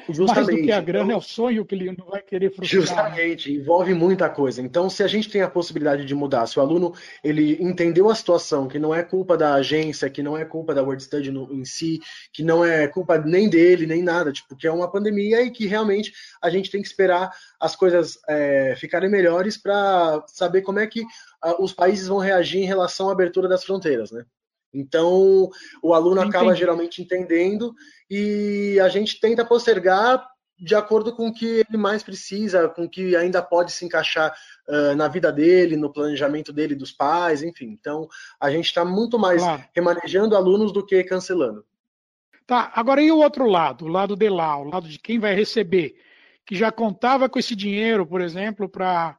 Justamente. 0.10 0.36
Mais 0.46 0.48
do 0.48 0.64
que 0.64 0.72
a 0.72 0.82
grana 0.82 1.06
então, 1.06 1.16
é 1.16 1.18
o 1.18 1.22
sonho 1.22 1.66
que 1.66 1.76
ele 1.76 1.96
não 1.98 2.08
vai 2.08 2.22
querer 2.22 2.54
frustrar. 2.54 2.82
Né? 2.82 2.88
Justamente, 2.88 3.52
envolve 3.54 3.94
muita 3.94 4.30
coisa. 4.30 4.62
Então, 4.62 4.90
se 4.90 5.04
a 5.04 5.08
gente 5.08 5.30
tem 5.30 5.42
a 5.42 5.50
possibilidade 5.50 6.06
de 6.06 6.16
mudar, 6.16 6.48
se 6.48 6.58
o 6.58 6.62
aluno 6.62 6.94
ele 7.24 7.62
entendeu 7.62 8.10
a 8.10 8.16
situação, 8.16 8.68
que 8.68 8.80
não 8.80 8.94
é 8.94 9.04
culpa 9.04 9.38
da 9.38 9.54
agência, 9.56 10.10
que 10.10 10.24
não 10.24 10.38
é 10.38 10.46
culpa 10.46 10.74
da 10.74 10.82
World 10.82 11.04
Study 11.04 11.32
no, 11.32 11.52
em 11.54 11.66
si, 11.66 12.00
que 12.32 12.44
não 12.44 12.64
é 12.64 12.88
culpa 12.88 13.18
nem 13.18 13.50
dele, 13.50 13.86
nem 13.86 14.02
nada, 14.02 14.32
tipo, 14.32 14.56
que 14.56 14.68
é 14.68 14.72
uma 14.72 14.90
pandemia 14.90 15.42
e 15.42 15.52
que 15.52 15.68
realmente 15.68 16.14
a 16.42 16.50
gente 16.50 16.72
tem 16.72 16.82
que 16.82 16.88
esperar 16.88 17.32
as 17.60 17.76
coisas 17.76 18.18
é, 18.28 18.76
ficarem 18.78 19.10
melhores 19.10 19.58
para 19.58 20.24
saber 20.28 20.62
como 20.62 20.80
é 20.80 20.88
que 20.88 21.02
uh, 21.02 21.62
os 21.62 21.74
países 21.74 22.08
vão 22.08 22.18
reagir 22.18 22.62
em 22.62 22.66
relação 22.66 23.10
à 23.10 23.12
abertura 23.12 23.48
das 23.48 23.64
fronteiras, 23.64 24.12
né? 24.12 24.26
Então, 24.76 25.50
o 25.82 25.94
aluno 25.94 26.22
Entendi. 26.22 26.36
acaba 26.36 26.56
geralmente 26.56 27.02
entendendo 27.02 27.74
e 28.10 28.80
a 28.80 28.90
gente 28.90 29.20
tenta 29.20 29.46
postergar 29.46 30.28
de 30.58 30.74
acordo 30.74 31.14
com 31.14 31.28
o 31.28 31.34
que 31.34 31.66
ele 31.68 31.78
mais 31.78 32.02
precisa, 32.02 32.70
com 32.70 32.86
o 32.86 32.90
que 32.90 33.16
ainda 33.16 33.42
pode 33.42 33.72
se 33.72 33.86
encaixar 33.86 34.34
uh, 34.68 34.96
na 34.96 35.08
vida 35.08 35.32
dele, 35.32 35.76
no 35.76 35.92
planejamento 35.92 36.54
dele, 36.54 36.76
dos 36.76 36.92
pais, 36.92 37.44
enfim. 37.44 37.68
Então, 37.68 38.08
a 38.40 38.50
gente 38.50 38.66
está 38.66 38.86
muito 38.86 39.20
mais 39.20 39.42
claro. 39.42 39.64
remanejando 39.76 40.36
alunos 40.36 40.72
do 40.72 40.86
que 40.86 41.04
cancelando. 41.04 41.66
Tá, 42.48 42.72
agora 42.76 43.02
e 43.02 43.12
o 43.12 43.18
outro 43.18 43.48
lado, 43.48 43.86
o 43.86 43.88
lado 43.88 44.16
de 44.16 44.30
lá, 44.30 44.58
o 44.58 44.66
lado 44.66 44.88
de 44.88 45.00
quem 45.00 45.20
vai 45.20 45.34
receber, 45.34 45.96
que 46.46 46.56
já 46.56 46.72
contava 46.72 47.28
com 47.28 47.40
esse 47.40 47.56
dinheiro, 47.56 48.06
por 48.06 48.22
exemplo, 48.22 48.70
para 48.70 49.18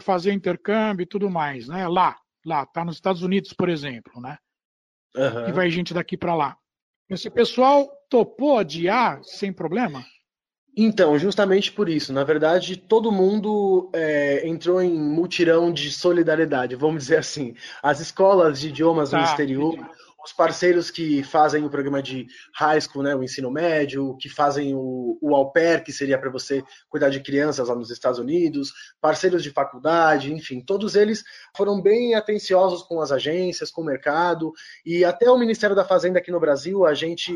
fazer 0.00 0.32
intercâmbio 0.32 1.04
e 1.04 1.06
tudo 1.06 1.30
mais, 1.30 1.68
né? 1.68 1.88
Lá, 1.88 2.16
lá, 2.44 2.66
tá 2.66 2.84
nos 2.84 2.96
Estados 2.96 3.22
Unidos, 3.22 3.54
por 3.54 3.68
exemplo, 3.68 4.20
né? 4.20 4.36
Uhum. 5.16 5.44
que 5.46 5.52
vai 5.52 5.70
gente 5.70 5.94
daqui 5.94 6.16
para 6.16 6.34
lá. 6.34 6.56
Esse 7.08 7.28
pessoal 7.28 7.90
topou 8.08 8.58
adiar 8.58 9.20
sem 9.22 9.52
problema? 9.52 10.04
Então, 10.76 11.18
justamente 11.18 11.72
por 11.72 11.88
isso. 11.88 12.12
Na 12.12 12.22
verdade, 12.22 12.76
todo 12.76 13.10
mundo 13.10 13.90
é, 13.92 14.46
entrou 14.46 14.80
em 14.80 14.92
mutirão 14.92 15.72
de 15.72 15.90
solidariedade, 15.90 16.76
vamos 16.76 17.02
dizer 17.02 17.18
assim. 17.18 17.54
As 17.82 17.98
escolas 17.98 18.60
de 18.60 18.68
idiomas 18.68 19.10
tá, 19.10 19.18
no 19.18 19.24
exterior, 19.24 19.74
entendi 19.74 20.09
os 20.24 20.32
parceiros 20.32 20.90
que 20.90 21.22
fazem 21.22 21.64
o 21.64 21.70
programa 21.70 22.02
de 22.02 22.26
high 22.54 22.80
school, 22.80 23.02
né, 23.02 23.14
o 23.14 23.22
ensino 23.22 23.50
médio, 23.50 24.16
que 24.18 24.28
fazem 24.28 24.74
o, 24.74 25.18
o 25.20 25.34
au 25.34 25.50
pair, 25.50 25.82
que 25.82 25.92
seria 25.92 26.18
para 26.18 26.30
você 26.30 26.62
cuidar 26.88 27.08
de 27.08 27.20
crianças 27.20 27.68
lá 27.68 27.74
nos 27.74 27.90
Estados 27.90 28.18
Unidos, 28.18 28.72
parceiros 29.00 29.42
de 29.42 29.50
faculdade, 29.50 30.32
enfim, 30.32 30.60
todos 30.60 30.94
eles 30.94 31.24
foram 31.56 31.80
bem 31.80 32.14
atenciosos 32.14 32.82
com 32.82 33.00
as 33.00 33.10
agências, 33.10 33.70
com 33.70 33.82
o 33.82 33.84
mercado, 33.84 34.52
e 34.84 35.04
até 35.04 35.30
o 35.30 35.38
Ministério 35.38 35.74
da 35.74 35.84
Fazenda 35.84 36.18
aqui 36.18 36.30
no 36.30 36.40
Brasil, 36.40 36.84
a 36.84 36.94
gente, 36.94 37.32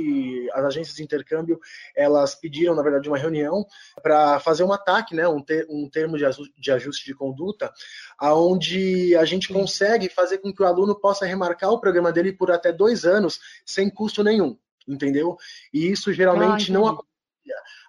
as 0.53 0.65
agências 0.65 0.97
de 0.97 1.03
intercâmbio, 1.03 1.59
elas 1.97 2.35
pediram, 2.35 2.75
na 2.75 2.83
verdade, 2.83 3.09
uma 3.09 3.19
reunião 3.19 3.65
para 4.03 4.39
fazer 4.41 4.65
um 4.65 4.73
ataque, 4.73 5.15
né, 5.15 5.27
um, 5.27 5.41
ter, 5.41 5.67
um 5.71 5.89
termo 5.89 6.19
de 6.19 6.27
ajuste, 6.27 6.55
de 6.59 6.73
ajuste 6.73 7.07
de 7.07 7.15
conduta, 7.15 7.73
aonde 8.19 9.17
a 9.17 9.25
gente 9.25 9.53
consegue 9.53 10.09
fazer 10.09 10.39
com 10.39 10.53
que 10.53 10.63
o 10.63 10.67
aluno 10.67 10.95
possa 10.95 11.25
remarcar 11.25 11.71
o 11.71 11.81
programa 11.81 12.13
dele 12.13 12.33
por 12.33 12.51
até 12.51 12.74
dois 12.75 13.05
anos 13.05 13.41
sem 13.65 13.89
custo 13.89 14.23
nenhum, 14.23 14.57
entendeu? 14.87 15.37
E 15.73 15.91
isso 15.91 16.13
geralmente 16.13 16.71
ah, 16.71 16.75
não 16.75 16.87
acontecia. 16.87 17.15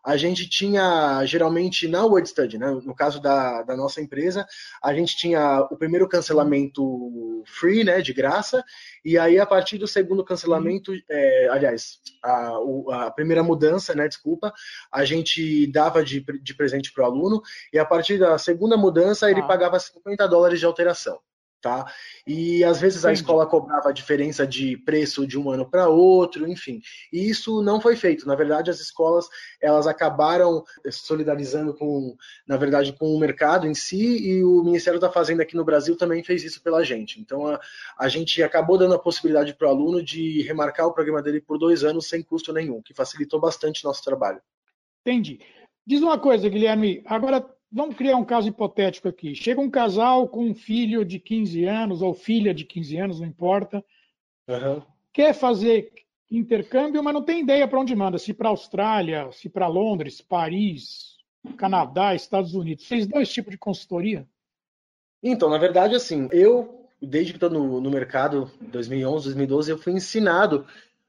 A 0.05 0.17
gente 0.17 0.47
tinha, 0.47 1.25
geralmente, 1.25 1.87
na 1.87 2.05
Word 2.05 2.29
Study, 2.29 2.59
né? 2.59 2.69
no 2.83 2.93
caso 2.93 3.19
da, 3.19 3.63
da 3.63 3.75
nossa 3.75 3.99
empresa, 3.99 4.45
a 4.83 4.93
gente 4.93 5.17
tinha 5.17 5.61
o 5.71 5.75
primeiro 5.75 6.07
cancelamento 6.07 7.43
free, 7.47 7.83
né, 7.83 8.01
de 8.01 8.13
graça, 8.13 8.63
e 9.03 9.17
aí 9.17 9.39
a 9.39 9.45
partir 9.45 9.79
do 9.79 9.87
segundo 9.87 10.23
cancelamento, 10.23 10.91
é, 11.09 11.47
aliás, 11.49 11.99
a, 12.23 12.57
a, 13.05 13.11
primeira 13.11 13.41
mudança, 13.41 13.95
né, 13.95 14.07
desculpa, 14.07 14.53
a 14.91 15.03
gente 15.05 15.65
dava 15.71 16.03
de, 16.03 16.23
de 16.41 16.53
presente 16.53 16.93
para 16.93 17.03
o 17.03 17.07
aluno, 17.07 17.41
e 17.73 17.79
a 17.79 17.85
partir 17.85 18.19
da 18.19 18.37
segunda 18.37 18.77
mudança 18.77 19.29
ele 19.31 19.41
ah. 19.41 19.47
pagava 19.47 19.79
50 19.79 20.27
dólares 20.27 20.59
de 20.59 20.65
alteração 20.65 21.19
tá? 21.65 21.91
E 22.27 22.63
às 22.63 22.79
vezes 22.79 23.05
a 23.05 23.11
escola 23.11 23.47
cobrava 23.47 23.89
a 23.89 23.91
diferença 23.91 24.45
de 24.45 24.77
preço 24.77 25.25
de 25.25 25.35
um 25.35 25.49
ano 25.49 25.67
para 25.67 25.89
outro, 25.89 26.47
enfim. 26.47 26.79
E 27.11 27.27
isso 27.27 27.63
não 27.63 27.81
foi 27.81 27.95
feito. 27.95 28.27
Na 28.27 28.35
verdade, 28.35 28.69
as 28.69 28.79
escolas 28.79 29.27
elas 29.59 29.87
acabaram 29.87 30.63
solidarizando 30.91 31.73
com, 31.73 32.15
na 32.47 32.55
verdade, 32.55 32.93
com 32.93 33.07
o 33.15 33.19
mercado 33.19 33.65
em 33.65 33.73
si 33.73 34.27
e 34.27 34.43
o 34.43 34.63
Ministério 34.63 34.99
da 34.99 35.11
Fazenda 35.11 35.41
aqui 35.41 35.55
no 35.55 35.65
Brasil 35.65 35.97
também 35.97 36.23
fez 36.23 36.43
isso 36.43 36.61
pela 36.61 36.83
gente. 36.83 37.19
Então 37.19 37.47
a, 37.47 37.59
a 37.97 38.07
gente 38.07 38.43
acabou 38.43 38.77
dando 38.77 38.93
a 38.93 38.99
possibilidade 38.99 39.55
para 39.55 39.67
o 39.67 39.71
aluno 39.71 40.03
de 40.03 40.43
remarcar 40.43 40.85
o 40.85 40.93
programa 40.93 41.23
dele 41.23 41.41
por 41.41 41.57
dois 41.57 41.83
anos 41.83 42.07
sem 42.07 42.21
custo 42.21 42.53
nenhum, 42.53 42.79
que 42.79 42.93
facilitou 42.93 43.39
bastante 43.39 43.83
nosso 43.83 44.03
trabalho. 44.03 44.39
Entendi. 45.01 45.39
Diz 45.87 46.01
uma 46.01 46.19
coisa, 46.19 46.47
Guilherme. 46.47 47.01
Agora 47.05 47.43
vamos 47.75 47.97
criar 47.97 48.15
um 48.15 48.23
caso 48.23 48.47
hipotético 48.47 49.09
aqui. 49.09 49.35
Chega 49.35 49.59
um 49.59 49.69
casal 49.69 50.29
com 50.29 50.45
um 50.45 50.55
filho 50.55 51.03
de 51.03 51.19
15 51.19 51.65
anos, 51.65 52.01
ou 52.01 52.13
filha 52.13 52.53
de 52.53 52.63
15 52.63 52.97
anos, 52.97 53.19
não 53.19 53.27
importa. 53.27 53.83
Uhum. 54.47 54.81
Quer 55.11 55.33
fazer 55.33 55.91
intercâmbio, 56.31 57.03
mas 57.03 57.13
não 57.13 57.21
tem 57.21 57.41
ideia 57.41 57.67
para 57.67 57.79
onde 57.79 57.93
manda. 57.93 58.17
Se 58.17 58.33
para 58.33 58.47
Austrália, 58.47 59.29
se 59.33 59.49
para 59.49 59.67
Londres, 59.67 60.21
Paris, 60.21 61.17
Canadá, 61.57 62.15
Estados 62.15 62.55
Unidos. 62.55 62.87
Vocês 62.87 63.05
dão 63.05 63.21
esse 63.21 63.33
tipo 63.33 63.51
de 63.51 63.57
consultoria? 63.57 64.25
Então, 65.21 65.49
na 65.49 65.57
verdade, 65.57 65.95
assim, 65.95 66.29
eu, 66.31 66.87
desde 67.01 67.33
que 67.33 67.37
estou 67.37 67.49
no, 67.49 67.81
no 67.81 67.91
mercado, 67.91 68.49
2011, 68.61 69.25
2012, 69.25 69.71
eu 69.71 69.77
fui 69.77 69.91
ensinado 69.91 70.65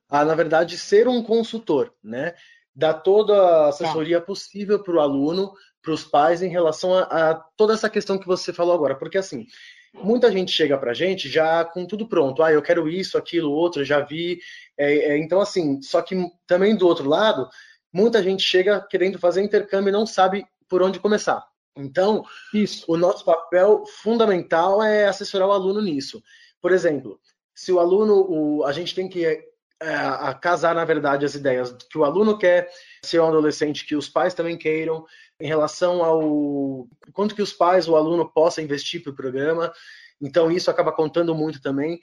a, 0.08 0.24
na 0.24 0.34
verdade, 0.34 0.76
ser 0.76 1.06
um 1.06 1.22
consultor, 1.22 1.94
né? 2.02 2.34
Dar 2.74 2.94
toda 2.94 3.34
a 3.34 3.68
assessoria 3.68 4.18
tá. 4.18 4.26
possível 4.26 4.82
para 4.82 4.96
o 4.96 5.00
aluno 5.00 5.52
para 5.86 5.94
os 5.94 6.02
pais 6.02 6.42
em 6.42 6.48
relação 6.48 6.92
a, 6.92 7.02
a, 7.02 7.34
toda 7.56 7.72
essa 7.72 7.88
questão 7.88 8.18
que 8.18 8.26
você 8.26 8.52
falou 8.52 8.74
agora. 8.74 8.96
Porque, 8.96 9.16
assim, 9.16 9.46
muita 9.94 10.32
gente 10.32 10.50
chega 10.50 10.76
para 10.76 10.90
a 10.90 10.94
gente 10.94 11.28
já 11.28 11.64
com 11.64 11.86
tudo 11.86 12.08
pronto. 12.08 12.42
Ah, 12.42 12.52
eu 12.52 12.60
quero 12.60 12.88
isso, 12.88 13.16
aquilo, 13.16 13.52
outro, 13.52 13.84
já 13.84 14.00
vi. 14.00 14.40
É, 14.76 15.12
é, 15.12 15.18
então, 15.18 15.40
assim, 15.40 15.80
só 15.80 16.02
que 16.02 16.16
também 16.44 16.76
do 16.76 16.88
outro 16.88 17.08
lado, 17.08 17.48
muita 17.92 18.20
gente 18.20 18.42
chega 18.42 18.80
querendo 18.80 19.16
fazer 19.16 19.44
intercâmbio 19.44 19.90
e 19.90 19.92
não 19.92 20.04
sabe 20.04 20.44
por 20.68 20.82
onde 20.82 20.98
começar. 20.98 21.46
Então, 21.76 22.24
isso. 22.52 22.84
o 22.88 22.96
nosso 22.96 23.24
papel 23.24 23.84
fundamental 24.02 24.82
é 24.82 25.06
assessorar 25.06 25.46
o 25.46 25.52
aluno 25.52 25.80
nisso. 25.80 26.20
Por 26.60 26.72
exemplo, 26.72 27.20
se 27.54 27.70
o 27.70 27.78
aluno, 27.78 28.26
o, 28.28 28.64
a 28.64 28.72
gente 28.72 28.92
tem 28.92 29.08
que 29.08 29.24
é, 29.24 30.34
casar, 30.40 30.74
na 30.74 30.84
verdade, 30.84 31.26
as 31.26 31.34
ideias 31.34 31.74
que 31.90 31.98
o 31.98 32.04
aluno 32.04 32.38
quer 32.38 32.68
ser 33.04 33.20
um 33.20 33.28
adolescente 33.28 33.86
que 33.86 33.94
os 33.94 34.08
pais 34.08 34.34
também 34.34 34.56
queiram, 34.56 35.04
em 35.40 35.46
relação 35.46 36.02
ao 36.02 36.88
quanto 37.12 37.34
que 37.34 37.42
os 37.42 37.52
pais, 37.52 37.88
o 37.88 37.96
aluno 37.96 38.28
possa 38.28 38.62
investir 38.62 39.02
para 39.02 39.12
o 39.12 39.16
programa. 39.16 39.72
Então, 40.20 40.50
isso 40.50 40.70
acaba 40.70 40.92
contando 40.92 41.34
muito 41.34 41.60
também. 41.60 42.00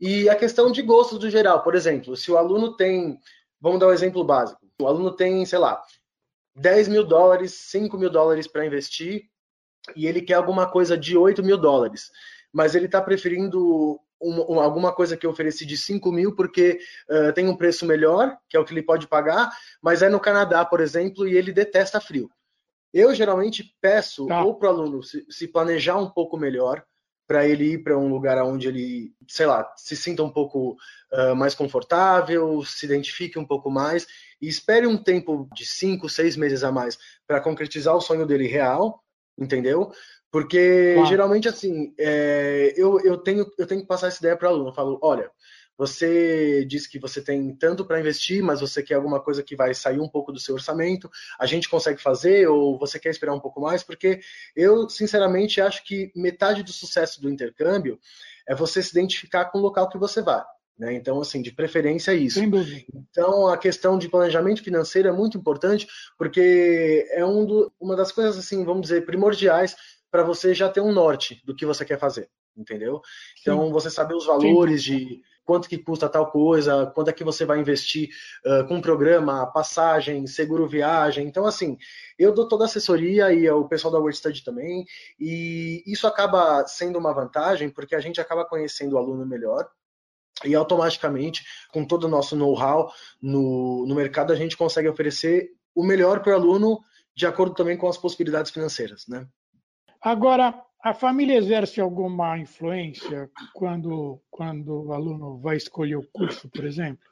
E 0.00 0.28
a 0.28 0.36
questão 0.36 0.70
de 0.70 0.82
gostos 0.82 1.18
do 1.18 1.30
geral, 1.30 1.62
por 1.62 1.74
exemplo, 1.74 2.16
se 2.16 2.30
o 2.30 2.36
aluno 2.36 2.76
tem, 2.76 3.18
vamos 3.60 3.80
dar 3.80 3.88
um 3.88 3.92
exemplo 3.92 4.22
básico, 4.22 4.60
o 4.80 4.86
aluno 4.86 5.10
tem, 5.10 5.44
sei 5.46 5.58
lá, 5.58 5.82
10 6.54 6.88
mil 6.88 7.04
dólares, 7.04 7.52
5 7.54 7.96
mil 7.98 8.10
dólares 8.10 8.46
para 8.46 8.66
investir 8.66 9.28
e 9.94 10.06
ele 10.06 10.20
quer 10.20 10.34
alguma 10.34 10.70
coisa 10.70 10.96
de 10.96 11.16
8 11.16 11.42
mil 11.42 11.56
dólares, 11.56 12.10
mas 12.52 12.74
ele 12.74 12.86
está 12.86 13.00
preferindo 13.00 14.00
um, 14.20 14.54
um, 14.54 14.60
alguma 14.60 14.92
coisa 14.92 15.16
que 15.16 15.26
eu 15.26 15.30
ofereci 15.30 15.64
de 15.66 15.76
5 15.76 16.10
mil 16.10 16.34
porque 16.34 16.78
uh, 17.08 17.32
tem 17.32 17.48
um 17.48 17.56
preço 17.56 17.84
melhor, 17.86 18.36
que 18.48 18.56
é 18.56 18.60
o 18.60 18.64
que 18.64 18.72
ele 18.72 18.82
pode 18.82 19.06
pagar, 19.06 19.50
mas 19.80 20.02
é 20.02 20.08
no 20.08 20.20
Canadá, 20.20 20.64
por 20.64 20.80
exemplo, 20.80 21.28
e 21.28 21.36
ele 21.36 21.52
detesta 21.52 22.00
frio. 22.00 22.30
Eu 22.96 23.14
geralmente 23.14 23.76
peço 23.78 24.26
tá. 24.26 24.42
ou 24.42 24.54
para 24.54 24.68
o 24.68 24.72
aluno 24.72 25.02
se, 25.02 25.26
se, 25.28 25.46
planejar 25.46 25.98
um 25.98 26.08
pouco 26.08 26.38
melhor, 26.38 26.82
para 27.26 27.46
ele 27.46 27.72
ir 27.72 27.82
para 27.82 27.98
um 27.98 28.08
lugar 28.08 28.42
onde 28.42 28.68
ele, 28.68 29.12
sei 29.28 29.44
lá, 29.44 29.70
se 29.76 29.94
sinta 29.94 30.22
um 30.22 30.30
pouco 30.30 30.78
uh, 31.12 31.36
mais 31.36 31.54
confortável, 31.54 32.64
se 32.64 32.86
identifique 32.86 33.38
um 33.38 33.44
pouco 33.44 33.70
mais 33.70 34.06
e 34.40 34.48
espere 34.48 34.86
um 34.86 34.96
tempo 34.96 35.46
de 35.52 35.66
cinco, 35.66 36.08
seis 36.08 36.36
meses 36.36 36.64
a 36.64 36.72
mais 36.72 36.96
para 37.26 37.40
concretizar 37.40 37.94
o 37.94 38.00
sonho 38.00 38.24
dele 38.24 38.46
real, 38.46 39.02
entendeu? 39.38 39.92
Porque 40.32 40.92
claro. 40.94 41.08
geralmente 41.08 41.48
assim, 41.48 41.92
é, 41.98 42.72
eu, 42.78 42.98
eu, 43.00 43.18
tenho, 43.18 43.44
eu 43.58 43.66
tenho 43.66 43.82
que 43.82 43.86
passar 43.86 44.06
essa 44.06 44.20
ideia 44.20 44.36
para 44.38 44.48
o 44.48 44.54
aluno. 44.54 44.70
Eu 44.70 44.74
falo, 44.74 44.98
olha, 45.02 45.30
você 45.76 46.64
diz 46.64 46.86
que 46.86 46.98
você 46.98 47.20
tem 47.20 47.54
tanto 47.54 47.84
para 47.84 48.00
investir, 48.00 48.42
mas 48.42 48.60
você 48.60 48.82
quer 48.82 48.94
alguma 48.94 49.20
coisa 49.20 49.42
que 49.42 49.56
vai 49.56 49.74
sair 49.74 50.00
um 50.00 50.08
pouco 50.08 50.32
do 50.32 50.40
seu 50.40 50.54
orçamento. 50.54 51.10
A 51.38 51.46
gente 51.46 51.68
consegue 51.68 52.00
fazer 52.00 52.48
ou 52.48 52.78
você 52.78 52.98
quer 52.98 53.10
esperar 53.10 53.34
um 53.34 53.40
pouco 53.40 53.60
mais? 53.60 53.82
Porque 53.82 54.20
eu, 54.54 54.88
sinceramente, 54.88 55.60
acho 55.60 55.84
que 55.84 56.10
metade 56.14 56.62
do 56.62 56.72
sucesso 56.72 57.20
do 57.20 57.30
intercâmbio 57.30 57.98
é 58.48 58.54
você 58.54 58.82
se 58.82 58.90
identificar 58.90 59.46
com 59.46 59.58
o 59.58 59.62
local 59.62 59.88
que 59.88 59.98
você 59.98 60.22
vai. 60.22 60.42
Né? 60.78 60.94
Então, 60.94 61.20
assim, 61.20 61.40
de 61.40 61.52
preferência 61.52 62.12
é 62.12 62.16
isso. 62.16 62.38
Então, 63.10 63.48
a 63.48 63.56
questão 63.56 63.98
de 63.98 64.08
planejamento 64.08 64.62
financeiro 64.62 65.08
é 65.08 65.12
muito 65.12 65.38
importante, 65.38 65.86
porque 66.18 67.06
é 67.10 67.24
um 67.24 67.46
do, 67.46 67.72
uma 67.80 67.96
das 67.96 68.12
coisas, 68.12 68.36
assim, 68.36 68.64
vamos 68.64 68.82
dizer, 68.82 69.06
primordiais 69.06 69.74
para 70.10 70.22
você 70.22 70.54
já 70.54 70.68
ter 70.68 70.80
um 70.80 70.92
norte 70.92 71.42
do 71.44 71.54
que 71.54 71.66
você 71.66 71.84
quer 71.84 71.98
fazer, 71.98 72.28
entendeu? 72.56 73.00
Então, 73.40 73.66
Sim. 73.66 73.72
você 73.72 73.90
saber 73.90 74.14
os 74.14 74.26
valores 74.26 74.84
Sim. 74.84 74.96
de 74.96 75.22
quanto 75.44 75.68
que 75.68 75.78
custa 75.78 76.08
tal 76.08 76.30
coisa, 76.30 76.86
quanto 76.86 77.08
é 77.08 77.12
que 77.12 77.22
você 77.22 77.44
vai 77.44 77.60
investir 77.60 78.10
uh, 78.44 78.66
com 78.66 78.80
programa, 78.80 79.46
passagem, 79.46 80.26
seguro 80.26 80.66
viagem. 80.66 81.26
Então, 81.26 81.46
assim, 81.46 81.78
eu 82.18 82.34
dou 82.34 82.48
toda 82.48 82.64
a 82.64 82.66
assessoria 82.66 83.32
e 83.32 83.48
o 83.48 83.68
pessoal 83.68 83.92
da 83.92 83.98
WordStudy 84.00 84.42
também, 84.42 84.84
e 85.18 85.84
isso 85.86 86.06
acaba 86.06 86.66
sendo 86.66 86.98
uma 86.98 87.14
vantagem, 87.14 87.70
porque 87.70 87.94
a 87.94 88.00
gente 88.00 88.20
acaba 88.20 88.44
conhecendo 88.44 88.94
o 88.94 88.98
aluno 88.98 89.24
melhor, 89.24 89.68
e 90.44 90.54
automaticamente, 90.54 91.44
com 91.72 91.84
todo 91.84 92.04
o 92.04 92.08
nosso 92.08 92.36
know-how 92.36 92.92
no, 93.22 93.86
no 93.86 93.94
mercado, 93.94 94.32
a 94.32 94.36
gente 94.36 94.56
consegue 94.56 94.88
oferecer 94.88 95.50
o 95.74 95.82
melhor 95.82 96.20
para 96.20 96.32
o 96.32 96.34
aluno, 96.34 96.80
de 97.14 97.26
acordo 97.26 97.54
também 97.54 97.76
com 97.76 97.88
as 97.88 97.96
possibilidades 97.96 98.50
financeiras, 98.50 99.06
né? 99.08 99.26
Agora, 100.00 100.62
a 100.86 100.94
família 100.94 101.36
exerce 101.36 101.80
alguma 101.80 102.38
influência 102.38 103.28
quando, 103.52 104.20
quando 104.30 104.84
o 104.84 104.92
aluno 104.92 105.36
vai 105.36 105.56
escolher 105.56 105.96
o 105.96 106.06
curso, 106.12 106.48
por 106.48 106.64
exemplo? 106.64 107.04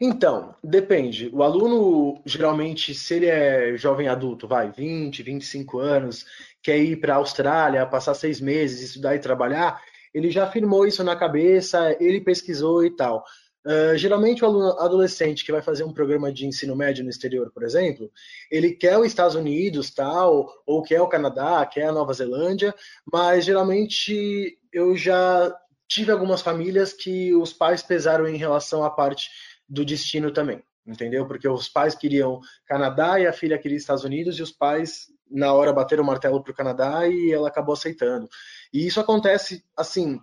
Então, 0.00 0.54
depende. 0.64 1.28
O 1.30 1.42
aluno, 1.42 2.22
geralmente, 2.24 2.94
se 2.94 3.16
ele 3.16 3.26
é 3.26 3.76
jovem 3.76 4.08
adulto, 4.08 4.48
vai, 4.48 4.70
20, 4.72 5.22
25 5.22 5.78
anos, 5.78 6.24
quer 6.62 6.78
ir 6.78 6.96
para 6.96 7.12
a 7.12 7.18
Austrália, 7.18 7.84
passar 7.84 8.14
seis 8.14 8.40
meses, 8.40 8.80
estudar 8.80 9.14
e 9.14 9.18
trabalhar, 9.18 9.82
ele 10.14 10.30
já 10.30 10.44
afirmou 10.44 10.86
isso 10.86 11.04
na 11.04 11.14
cabeça, 11.14 11.94
ele 12.00 12.22
pesquisou 12.22 12.82
e 12.82 12.96
tal. 12.96 13.22
Uh, 13.64 13.96
geralmente 13.96 14.44
o 14.44 14.46
aluno 14.46 14.78
adolescente 14.78 15.42
que 15.42 15.50
vai 15.50 15.62
fazer 15.62 15.84
um 15.84 15.92
programa 15.92 16.30
de 16.30 16.46
ensino 16.46 16.76
médio 16.76 17.02
no 17.02 17.08
exterior, 17.08 17.50
por 17.50 17.62
exemplo, 17.62 18.10
ele 18.50 18.72
quer 18.72 18.98
os 18.98 19.06
Estados 19.06 19.34
Unidos, 19.34 19.90
tal, 19.90 20.46
ou 20.66 20.82
quer 20.82 21.00
o 21.00 21.08
Canadá, 21.08 21.64
quer 21.64 21.86
a 21.86 21.92
Nova 21.92 22.12
Zelândia, 22.12 22.74
mas 23.10 23.46
geralmente 23.46 24.58
eu 24.70 24.94
já 24.94 25.50
tive 25.88 26.12
algumas 26.12 26.42
famílias 26.42 26.92
que 26.92 27.34
os 27.34 27.52
pais 27.54 27.82
pesaram 27.82 28.26
em 28.26 28.36
relação 28.36 28.84
à 28.84 28.90
parte 28.90 29.30
do 29.66 29.82
destino 29.82 30.30
também, 30.30 30.62
entendeu? 30.86 31.26
Porque 31.26 31.48
os 31.48 31.68
pais 31.68 31.94
queriam 31.94 32.40
Canadá 32.66 33.18
e 33.18 33.26
a 33.26 33.32
filha 33.32 33.58
queria 33.58 33.78
Estados 33.78 34.04
Unidos 34.04 34.38
e 34.38 34.42
os 34.42 34.50
pais 34.50 35.06
na 35.30 35.52
hora 35.52 35.72
bateram 35.72 36.02
o 36.02 36.06
martelo 36.06 36.42
para 36.42 36.52
o 36.52 36.54
Canadá 36.54 37.08
e 37.08 37.32
ela 37.32 37.48
acabou 37.48 37.72
aceitando. 37.72 38.28
E 38.72 38.86
isso 38.86 39.00
acontece 39.00 39.64
assim, 39.76 40.20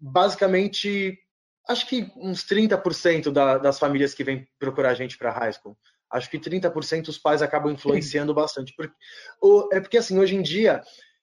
basicamente 0.00 1.18
acho 1.68 1.86
que 1.86 2.10
uns 2.16 2.44
30% 2.44 3.30
da, 3.30 3.58
das 3.58 3.78
famílias 3.78 4.14
que 4.14 4.24
vêm 4.24 4.48
procurar 4.58 4.90
a 4.90 4.94
gente 4.94 5.18
para 5.18 5.30
high 5.30 5.52
school. 5.52 5.76
Acho 6.10 6.30
que 6.30 6.38
30% 6.38 7.08
os 7.08 7.18
pais 7.18 7.42
acabam 7.42 7.70
influenciando 7.70 8.32
bastante. 8.32 8.74
Porque, 8.74 8.94
o, 9.42 9.68
é 9.70 9.78
porque, 9.78 9.98
assim, 9.98 10.18
hoje 10.18 10.34
em 10.34 10.40
dia, 10.40 10.82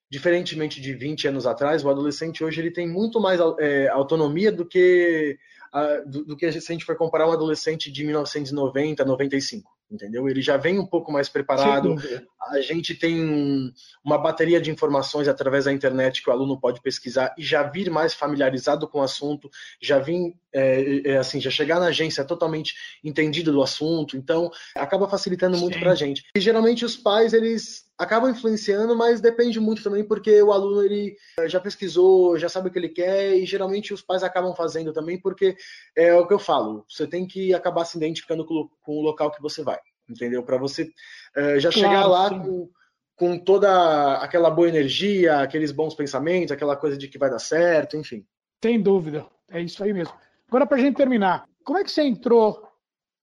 diferentemente 0.09 0.79
de 0.79 0.93
20 0.93 1.27
anos 1.27 1.47
atrás, 1.47 1.83
o 1.83 1.89
adolescente 1.89 2.43
hoje 2.43 2.61
ele 2.61 2.69
tem 2.69 2.87
muito 2.87 3.19
mais 3.19 3.39
é, 3.59 3.87
autonomia 3.89 4.51
do 4.51 4.65
que, 4.65 5.37
a, 5.73 5.97
do, 6.05 6.23
do, 6.23 6.37
que 6.37 6.51
se 6.51 6.71
a 6.71 6.73
gente 6.73 6.85
for 6.85 6.95
comparar 6.95 7.27
um 7.27 7.33
adolescente 7.33 7.91
de 7.91 8.05
1990, 8.05 9.03
95 9.03 9.74
entendeu? 9.89 10.27
Ele 10.27 10.41
já 10.41 10.57
vem 10.57 10.79
um 10.79 10.85
pouco 10.85 11.11
mais 11.11 11.29
preparado. 11.29 11.95
A 12.41 12.61
gente 12.61 12.95
tem 12.95 13.73
uma 14.03 14.17
bateria 14.17 14.59
de 14.59 14.71
informações 14.71 15.27
através 15.27 15.65
da 15.65 15.73
internet 15.73 16.21
que 16.21 16.29
o 16.29 16.33
aluno 16.33 16.59
pode 16.59 16.81
pesquisar 16.81 17.33
e 17.37 17.43
já 17.43 17.63
vir 17.63 17.89
mais 17.89 18.13
familiarizado 18.13 18.87
com 18.87 18.99
o 18.99 19.03
assunto, 19.03 19.49
já 19.81 19.99
vir 19.99 20.35
é, 20.53 21.11
é, 21.11 21.17
assim, 21.17 21.39
já 21.39 21.49
chegar 21.49 21.79
na 21.79 21.87
agência 21.87 22.23
totalmente 22.23 22.75
entendido 23.03 23.51
do 23.51 23.61
assunto. 23.61 24.17
Então, 24.17 24.51
acaba 24.75 25.09
facilitando 25.09 25.57
muito 25.57 25.79
para 25.79 25.91
a 25.91 25.95
gente. 25.95 26.25
E 26.35 26.39
geralmente 26.39 26.85
os 26.85 26.95
pais 26.95 27.33
eles 27.33 27.84
acabam 27.97 28.29
influenciando, 28.29 28.95
mas 28.95 29.21
depende 29.21 29.59
muito 29.59 29.83
também 29.83 30.03
porque 30.03 30.41
o 30.41 30.51
aluno 30.51 30.83
ele 30.83 31.15
eh, 31.39 31.47
já 31.47 31.59
pesquisou, 31.59 32.37
já 32.37 32.49
sabe 32.49 32.67
o 32.67 32.71
que 32.71 32.77
ele 32.77 32.89
quer 32.89 33.35
e 33.35 33.45
geralmente 33.45 33.93
os 33.93 34.01
pais 34.01 34.23
acabam 34.23 34.53
fazendo 34.53 34.91
também 34.91 35.19
porque 35.19 35.55
é 35.95 36.13
o 36.13 36.27
que 36.27 36.33
eu 36.33 36.39
falo, 36.39 36.85
você 36.89 37.07
tem 37.07 37.25
que 37.25 37.53
acabar 37.53 37.85
se 37.85 37.97
identificando 37.97 38.45
com, 38.45 38.69
o 38.87 39.01
local 39.01 39.31
que 39.31 39.41
você 39.41 39.63
vai, 39.63 39.79
entendeu? 40.09 40.43
Para 40.43 40.57
você 40.57 40.83
uh, 40.83 41.59
já 41.59 41.71
claro, 41.71 41.73
chegar 41.73 42.05
lá 42.05 42.29
com, 42.29 42.69
com 43.15 43.39
toda 43.39 44.15
aquela 44.17 44.49
boa 44.49 44.67
energia, 44.67 45.39
aqueles 45.39 45.71
bons 45.71 45.95
pensamentos, 45.95 46.51
aquela 46.51 46.75
coisa 46.75 46.97
de 46.97 47.07
que 47.07 47.17
vai 47.17 47.29
dar 47.29 47.39
certo, 47.39 47.95
enfim. 47.95 48.25
Sem 48.63 48.81
dúvida, 48.81 49.25
é 49.49 49.61
isso 49.61 49.81
aí 49.83 49.93
mesmo. 49.93 50.13
Agora, 50.47 50.65
para 50.65 50.77
gente 50.77 50.97
terminar, 50.97 51.45
como 51.63 51.77
é 51.77 51.83
que 51.83 51.91
você 51.91 52.03
entrou 52.03 52.64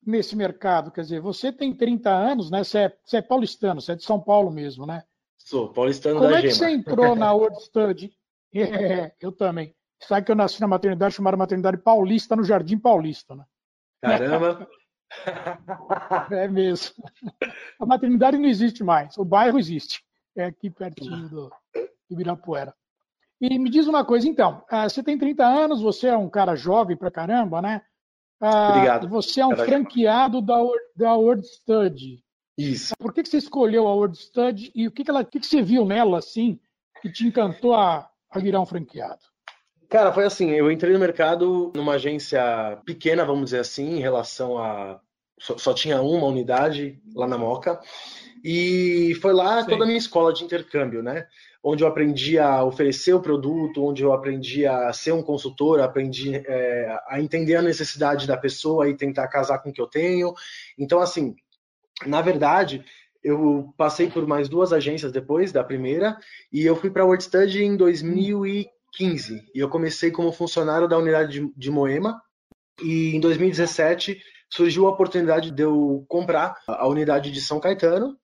nesse 0.05 0.37
mercado? 0.37 0.91
Quer 0.91 1.03
dizer, 1.03 1.21
você 1.21 1.53
tem 1.53 1.75
30 1.75 2.11
anos, 2.11 2.51
né? 2.51 2.65
Você 2.65 2.79
é, 2.79 2.97
você 3.05 3.19
é 3.19 3.23
paulistano, 3.23 3.81
você 3.81 3.93
é 3.93 3.97
de 3.97 4.05
São 4.05 4.21
Paulo 4.21 4.51
mesmo, 4.51 4.87
né? 4.87 5.05
Sou, 5.39 5.73
paulistano 5.73 6.17
como 6.17 6.31
da 6.31 6.37
Como 6.37 6.47
é 6.47 6.49
que 6.49 6.55
você 6.55 6.71
entrou 6.71 7.17
na 7.17 7.33
World 7.33 7.63
Study? 7.63 8.13
É, 8.55 9.11
eu 9.19 9.33
também. 9.33 9.75
Sabe 9.99 10.27
que 10.27 10.31
eu 10.31 10.37
nasci 10.37 10.61
na 10.61 10.69
maternidade 10.69 11.15
chamada 11.15 11.39
Maternidade 11.39 11.79
Paulista, 11.79 12.37
no 12.37 12.45
Jardim 12.45 12.79
Paulista, 12.79 13.35
né? 13.35 13.45
Caramba! 14.03 14.69
é 16.31 16.49
mesmo. 16.49 16.95
A 17.81 17.87
maternidade 17.87 18.37
não 18.37 18.47
existe 18.47 18.85
mais, 18.85 19.17
o 19.17 19.25
bairro 19.25 19.59
existe. 19.59 20.05
É 20.37 20.45
aqui 20.45 20.69
pertinho 20.69 21.31
do, 21.31 21.51
Ibirapuera. 22.11 22.75
E 23.41 23.59
me 23.59 23.71
diz 23.71 23.87
uma 23.87 24.05
coisa, 24.05 24.29
então, 24.29 24.65
uh, 24.71 24.89
você 24.89 25.03
tem 25.03 25.19
30 25.19 25.45
anos, 25.45 25.83
você 25.83 26.09
é 26.09 26.17
um 26.17 26.29
cara 26.29 26.55
jovem 26.55 26.97
pra 26.97 27.11
caramba, 27.11 27.61
né? 27.61 27.83
Uh, 28.43 28.71
Obrigado. 28.71 29.09
Você 29.09 29.41
é 29.41 29.47
um 29.47 29.51
cara 29.51 29.65
franqueado 29.65 30.43
da, 30.43 30.57
da 30.97 31.15
World 31.15 31.47
Study. 31.47 32.25
Isso. 32.59 32.93
Por 32.99 33.15
que, 33.15 33.23
que 33.23 33.29
você 33.29 33.39
escolheu 33.39 33.87
a 33.87 33.95
World 33.95 34.19
Study 34.19 34.73
e 34.75 34.89
o 34.89 34.91
que, 34.91 35.05
que, 35.05 35.11
ela, 35.11 35.21
o 35.21 35.25
que, 35.25 35.39
que 35.39 35.47
você 35.47 35.63
viu 35.63 35.85
nela, 35.85 36.19
assim, 36.19 36.59
que 37.01 37.11
te 37.11 37.25
encantou 37.25 37.73
a, 37.75 38.11
a 38.31 38.39
virar 38.41 38.61
um 38.61 38.67
franqueado? 38.67 39.21
Cara, 39.89 40.13
foi 40.13 40.25
assim, 40.25 40.51
eu 40.51 40.73
entrei 40.73 40.93
no 40.93 40.99
mercado 40.99 41.71
numa 41.75 41.95
agência 41.95 42.81
pequena, 42.85 43.25
vamos 43.25 43.45
dizer 43.45 43.61
assim, 43.61 43.97
em 43.97 44.01
relação 44.01 44.59
a... 44.59 45.01
Só, 45.39 45.59
só 45.59 45.75
tinha 45.75 46.01
uma 46.03 46.27
unidade 46.27 47.01
lá 47.15 47.27
na 47.27 47.39
Moca. 47.39 47.81
E 48.45 49.17
foi 49.23 49.33
lá 49.33 49.63
Sim. 49.63 49.71
toda 49.71 49.85
a 49.85 49.87
minha 49.87 49.99
escola 49.99 50.33
de 50.33 50.45
intercâmbio, 50.45 51.03
né? 51.03 51.27
Onde 51.63 51.85
eu 51.85 51.89
aprendi 51.89 52.39
a 52.39 52.65
oferecer 52.65 53.15
o 53.15 53.21
produto, 53.21 53.85
onde 53.85 54.03
eu 54.03 54.13
aprendi 54.13 54.67
a 54.67 54.93
ser 54.93 55.13
um 55.13 55.23
consultor, 55.23 55.81
aprendi 55.81 56.35
é, 56.35 56.99
a 57.07 57.21
entender 57.21 57.55
a 57.55 57.63
necessidade 57.63 58.27
da 58.27 58.37
pessoa 58.37 58.89
e 58.89 58.97
tentar 58.97 59.29
casar 59.29 59.59
com 59.61 59.71
o 59.71 59.73
que 59.73 59.81
eu 59.81 59.87
tenho. 59.87 60.35
Então, 60.77 61.01
assim, 61.01 61.37
na 62.05 62.21
verdade, 62.21 62.85
eu 63.23 63.73
passei 63.77 64.11
por 64.11 64.27
mais 64.27 64.49
duas 64.49 64.73
agências 64.73 65.13
depois 65.13 65.53
da 65.53 65.63
primeira 65.63 66.19
e 66.53 66.65
eu 66.65 66.75
fui 66.75 66.91
para 66.91 67.05
a 67.05 67.07
WordStudy 67.07 67.63
em 67.63 67.77
2015 67.77 69.51
e 69.55 69.59
eu 69.59 69.69
comecei 69.69 70.11
como 70.11 70.33
funcionário 70.33 70.89
da 70.89 70.99
unidade 70.99 71.41
de, 71.41 71.53
de 71.57 71.71
Moema. 71.71 72.21
E 72.83 73.15
em 73.15 73.21
2017 73.21 74.21
surgiu 74.51 74.87
a 74.87 74.91
oportunidade 74.91 75.53
de 75.53 75.63
eu 75.63 76.05
comprar 76.09 76.57
a 76.67 76.89
unidade 76.89 77.31
de 77.31 77.41
São 77.41 77.61
Caetano 77.61 78.19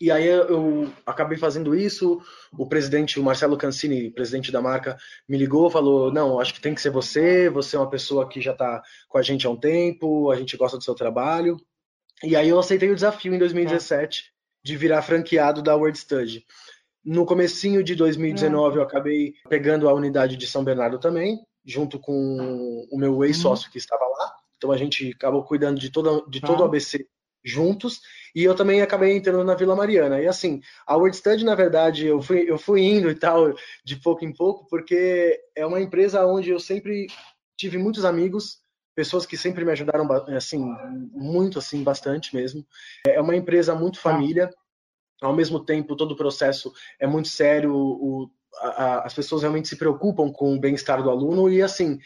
e 0.00 0.10
aí 0.10 0.26
eu 0.26 0.90
acabei 1.04 1.36
fazendo 1.36 1.74
isso. 1.74 2.22
O 2.56 2.66
presidente, 2.66 3.20
o 3.20 3.22
Marcelo 3.22 3.58
Cancini, 3.58 4.10
presidente 4.10 4.50
da 4.50 4.62
marca, 4.62 4.96
me 5.28 5.36
ligou, 5.36 5.70
falou: 5.70 6.10
"Não, 6.10 6.40
acho 6.40 6.54
que 6.54 6.60
tem 6.60 6.74
que 6.74 6.80
ser 6.80 6.90
você. 6.90 7.50
Você 7.50 7.76
é 7.76 7.78
uma 7.78 7.90
pessoa 7.90 8.26
que 8.26 8.40
já 8.40 8.52
está 8.52 8.82
com 9.08 9.18
a 9.18 9.22
gente 9.22 9.46
há 9.46 9.50
um 9.50 9.56
tempo. 9.56 10.30
A 10.30 10.36
gente 10.36 10.56
gosta 10.56 10.78
do 10.78 10.84
seu 10.84 10.94
trabalho." 10.94 11.58
E 12.24 12.34
aí 12.34 12.48
eu 12.48 12.58
aceitei 12.58 12.90
o 12.90 12.94
desafio 12.94 13.34
em 13.34 13.38
2017 13.38 14.24
é. 14.24 14.66
de 14.66 14.76
virar 14.76 15.02
franqueado 15.02 15.62
da 15.62 15.76
Word 15.76 15.98
Study. 15.98 16.46
No 17.04 17.26
comecinho 17.26 17.82
de 17.84 17.94
2019 17.94 18.76
é. 18.76 18.78
eu 18.78 18.82
acabei 18.82 19.34
pegando 19.50 19.86
a 19.86 19.92
unidade 19.92 20.36
de 20.36 20.46
São 20.46 20.64
Bernardo 20.64 20.98
também, 20.98 21.38
junto 21.64 21.98
com 21.98 22.86
o 22.90 22.98
meu 22.98 23.22
ex-sócio 23.22 23.66
uhum. 23.66 23.72
que 23.72 23.78
estava 23.78 24.04
lá. 24.04 24.34
Então 24.56 24.72
a 24.72 24.78
gente 24.78 25.12
acabou 25.14 25.44
cuidando 25.44 25.78
de, 25.78 25.90
toda, 25.90 26.22
de 26.28 26.40
todo 26.40 26.60
o 26.60 26.64
ABC 26.64 27.06
juntos. 27.44 28.00
E 28.34 28.44
eu 28.44 28.54
também 28.54 28.82
acabei 28.82 29.16
entrando 29.16 29.44
na 29.44 29.54
Vila 29.54 29.74
Mariana. 29.74 30.20
E 30.20 30.26
assim, 30.26 30.60
a 30.86 30.96
WordStudy, 30.96 31.44
na 31.44 31.54
verdade, 31.54 32.06
eu 32.06 32.22
fui, 32.22 32.50
eu 32.50 32.58
fui 32.58 32.82
indo 32.82 33.10
e 33.10 33.14
tal, 33.14 33.54
de 33.84 33.96
pouco 33.96 34.24
em 34.24 34.32
pouco, 34.32 34.66
porque 34.68 35.40
é 35.56 35.66
uma 35.66 35.80
empresa 35.80 36.24
onde 36.26 36.50
eu 36.50 36.60
sempre 36.60 37.06
tive 37.56 37.76
muitos 37.76 38.04
amigos, 38.04 38.58
pessoas 38.94 39.26
que 39.26 39.36
sempre 39.36 39.64
me 39.64 39.72
ajudaram, 39.72 40.08
assim, 40.36 40.64
muito, 41.12 41.58
assim, 41.58 41.82
bastante 41.82 42.34
mesmo. 42.34 42.64
É 43.06 43.20
uma 43.20 43.36
empresa 43.36 43.74
muito 43.74 43.96
tá. 43.96 44.10
família. 44.10 44.50
Ao 45.20 45.34
mesmo 45.34 45.60
tempo, 45.60 45.96
todo 45.96 46.12
o 46.12 46.16
processo 46.16 46.72
é 46.98 47.06
muito 47.06 47.28
sério, 47.28 47.74
o, 47.74 48.30
a, 48.58 49.06
as 49.06 49.14
pessoas 49.14 49.42
realmente 49.42 49.68
se 49.68 49.76
preocupam 49.76 50.32
com 50.32 50.54
o 50.54 50.60
bem-estar 50.60 51.02
do 51.02 51.10
aluno 51.10 51.50
e 51.50 51.62
assim 51.62 51.98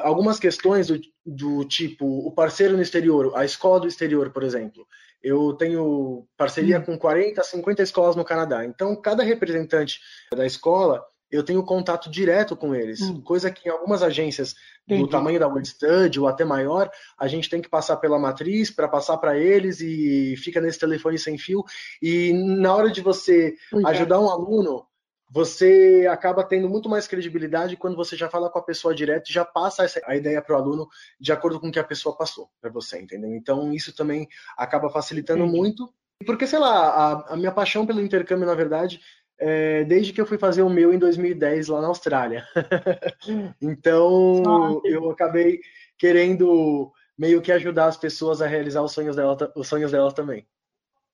algumas 0.00 0.38
questões 0.38 0.88
do, 0.88 1.00
do, 1.24 1.64
tipo 1.64 2.06
o 2.06 2.30
parceiro 2.30 2.76
no 2.76 2.82
exterior, 2.82 3.32
a 3.34 3.44
escola 3.44 3.80
do 3.80 3.88
exterior, 3.88 4.30
por 4.30 4.42
exemplo. 4.42 4.86
Eu 5.22 5.54
tenho 5.54 6.26
parceria 6.36 6.78
hum. 6.78 6.84
com 6.84 6.98
40, 6.98 7.42
50 7.42 7.82
escolas 7.82 8.14
no 8.14 8.24
Canadá. 8.24 8.64
Então, 8.64 8.94
cada 9.00 9.22
representante 9.22 9.98
da 10.30 10.46
escola, 10.46 11.04
eu 11.30 11.42
tenho 11.42 11.64
contato 11.64 12.10
direto 12.10 12.54
com 12.54 12.74
eles. 12.74 13.00
Hum. 13.00 13.20
Coisa 13.22 13.50
que 13.50 13.68
em 13.68 13.72
algumas 13.72 14.02
agências 14.02 14.54
Entendi. 14.84 15.02
do 15.02 15.08
tamanho 15.08 15.40
da 15.40 15.48
World 15.48 15.66
Study 15.66 16.20
ou 16.20 16.28
até 16.28 16.44
maior, 16.44 16.90
a 17.18 17.26
gente 17.26 17.48
tem 17.48 17.60
que 17.60 17.68
passar 17.68 17.96
pela 17.96 18.18
matriz 18.18 18.70
para 18.70 18.86
passar 18.86 19.16
para 19.16 19.36
eles 19.36 19.80
e 19.80 20.36
fica 20.36 20.60
nesse 20.60 20.78
telefone 20.78 21.18
sem 21.18 21.36
fio. 21.38 21.64
E 22.00 22.32
na 22.32 22.74
hora 22.74 22.90
de 22.90 23.00
você 23.00 23.54
é. 23.74 23.88
ajudar 23.88 24.20
um 24.20 24.30
aluno, 24.30 24.86
você 25.28 26.06
acaba 26.10 26.44
tendo 26.44 26.68
muito 26.68 26.88
mais 26.88 27.08
credibilidade 27.08 27.76
quando 27.76 27.96
você 27.96 28.16
já 28.16 28.28
fala 28.28 28.48
com 28.48 28.58
a 28.58 28.62
pessoa 28.62 28.94
direto 28.94 29.28
e 29.28 29.32
já 29.32 29.44
passa 29.44 29.84
essa, 29.84 30.00
a 30.06 30.16
ideia 30.16 30.40
para 30.40 30.54
o 30.54 30.58
aluno 30.58 30.88
de 31.20 31.32
acordo 31.32 31.60
com 31.60 31.68
o 31.68 31.72
que 31.72 31.78
a 31.78 31.84
pessoa 31.84 32.16
passou 32.16 32.48
para 32.60 32.70
você, 32.70 33.00
entendeu? 33.00 33.34
Então 33.34 33.72
isso 33.72 33.94
também 33.94 34.28
acaba 34.56 34.88
facilitando 34.88 35.46
muito. 35.46 35.92
Porque, 36.24 36.46
sei 36.46 36.58
lá, 36.58 36.88
a, 36.88 37.34
a, 37.34 37.36
minha 37.36 37.52
paixão 37.52 37.84
pelo 37.84 38.00
intercâmbio, 38.00 38.46
na 38.46 38.54
verdade, 38.54 39.00
é 39.38 39.84
desde 39.84 40.12
que 40.12 40.20
eu 40.20 40.26
fui 40.26 40.38
fazer 40.38 40.62
o 40.62 40.70
meu 40.70 40.92
em 40.92 40.98
2010 40.98 41.68
lá 41.68 41.80
na 41.80 41.88
Austrália. 41.88 42.46
então 43.60 44.80
eu 44.84 45.10
acabei 45.10 45.60
querendo 45.98 46.92
meio 47.18 47.42
que 47.42 47.52
ajudar 47.52 47.86
as 47.86 47.96
pessoas 47.96 48.40
a 48.40 48.46
realizar 48.46 48.82
os 48.82 48.92
sonhos 48.92 49.16
delas, 49.16 49.38
os 49.54 49.68
sonhos 49.68 49.90
delas 49.90 50.14
também. 50.14 50.46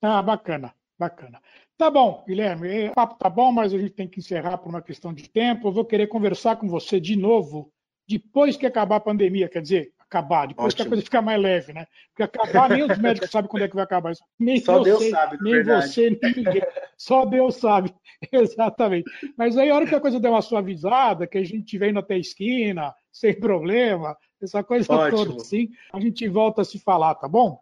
Ah, 0.01 0.21
bacana, 0.21 0.73
bacana. 0.97 1.41
Tá 1.77 1.89
bom, 1.89 2.23
Guilherme, 2.27 2.89
o 2.89 2.93
papo 2.93 3.15
tá 3.15 3.29
bom, 3.29 3.51
mas 3.51 3.73
a 3.73 3.77
gente 3.77 3.93
tem 3.93 4.07
que 4.07 4.19
encerrar 4.19 4.57
por 4.57 4.69
uma 4.69 4.81
questão 4.81 5.13
de 5.13 5.29
tempo. 5.29 5.67
Eu 5.67 5.71
vou 5.71 5.85
querer 5.85 6.07
conversar 6.07 6.55
com 6.55 6.67
você 6.67 6.99
de 6.99 7.15
novo 7.15 7.71
depois 8.07 8.55
que 8.55 8.65
acabar 8.65 8.97
a 8.97 9.01
pandemia, 9.01 9.49
quer 9.49 9.61
dizer, 9.61 9.93
acabar, 9.99 10.47
depois 10.47 10.73
Ótimo. 10.73 10.75
que 10.75 10.81
a 10.81 10.89
coisa 10.89 11.03
ficar 11.03 11.21
mais 11.21 11.41
leve, 11.41 11.73
né? 11.73 11.87
Porque 12.09 12.23
acabar, 12.23 12.69
nem 12.69 12.83
os 12.83 12.97
médicos 12.97 13.31
sabem 13.31 13.49
quando 13.49 13.63
é 13.63 13.67
que 13.67 13.75
vai 13.75 13.83
acabar. 13.83 14.13
Nem 14.39 14.59
Só 14.59 14.79
você, 14.79 14.83
Deus 14.83 15.09
sabe, 15.09 15.37
nem 15.41 15.53
verdade. 15.53 15.87
você, 15.87 16.19
nem 16.21 16.35
ninguém. 16.35 16.61
Só 16.97 17.25
Deus 17.25 17.55
sabe, 17.55 17.93
exatamente. 18.31 19.09
Mas 19.35 19.57
aí, 19.57 19.69
a 19.69 19.75
hora 19.75 19.87
que 19.87 19.95
a 19.95 19.99
coisa 19.99 20.19
der 20.19 20.29
uma 20.29 20.41
suavizada, 20.41 21.25
que 21.25 21.37
a 21.37 21.43
gente 21.43 21.75
indo 21.77 21.99
até 21.99 22.13
a 22.13 22.19
esquina, 22.19 22.93
sem 23.11 23.33
problema, 23.39 24.15
essa 24.41 24.63
coisa 24.63 24.93
Ótimo. 24.93 25.25
toda 25.25 25.41
assim, 25.41 25.69
a 25.91 25.99
gente 25.99 26.27
volta 26.27 26.61
a 26.61 26.65
se 26.65 26.77
falar, 26.79 27.15
tá 27.15 27.27
bom? 27.27 27.59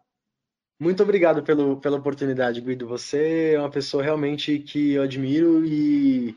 Muito 0.82 1.00
obrigado 1.00 1.44
pelo, 1.44 1.76
pela 1.76 1.96
oportunidade, 1.96 2.60
Guido. 2.60 2.88
Você 2.88 3.52
é 3.54 3.58
uma 3.60 3.70
pessoa 3.70 4.02
realmente 4.02 4.58
que 4.58 4.94
eu 4.94 5.04
admiro 5.04 5.64
e 5.64 6.34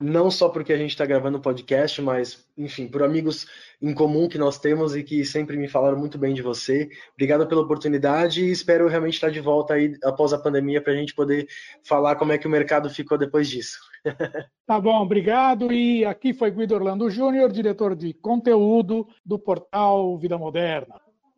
não 0.00 0.32
só 0.32 0.48
porque 0.48 0.72
a 0.72 0.76
gente 0.76 0.90
está 0.90 1.06
gravando 1.06 1.38
o 1.38 1.40
podcast, 1.40 2.02
mas, 2.02 2.44
enfim, 2.58 2.88
por 2.88 3.04
amigos 3.04 3.46
em 3.80 3.94
comum 3.94 4.28
que 4.28 4.36
nós 4.36 4.58
temos 4.58 4.96
e 4.96 5.04
que 5.04 5.24
sempre 5.24 5.56
me 5.56 5.68
falaram 5.68 5.96
muito 5.96 6.18
bem 6.18 6.34
de 6.34 6.42
você. 6.42 6.90
Obrigado 7.12 7.46
pela 7.46 7.60
oportunidade 7.60 8.44
e 8.44 8.50
espero 8.50 8.88
realmente 8.88 9.14
estar 9.14 9.30
de 9.30 9.38
volta 9.38 9.74
aí 9.74 9.96
após 10.02 10.32
a 10.32 10.38
pandemia 10.38 10.82
para 10.82 10.92
a 10.92 10.96
gente 10.96 11.14
poder 11.14 11.46
falar 11.84 12.16
como 12.16 12.32
é 12.32 12.38
que 12.38 12.48
o 12.48 12.50
mercado 12.50 12.90
ficou 12.90 13.16
depois 13.16 13.48
disso. 13.48 13.78
Tá 14.66 14.80
bom, 14.80 15.02
obrigado. 15.02 15.70
E 15.70 16.06
aqui 16.06 16.32
foi 16.32 16.50
Guido 16.50 16.74
Orlando 16.74 17.10
Júnior, 17.10 17.52
diretor 17.52 17.94
de 17.94 18.14
conteúdo 18.14 19.06
do 19.22 19.38
portal 19.38 20.16
Vida 20.16 20.38
Moderna. 20.38 21.03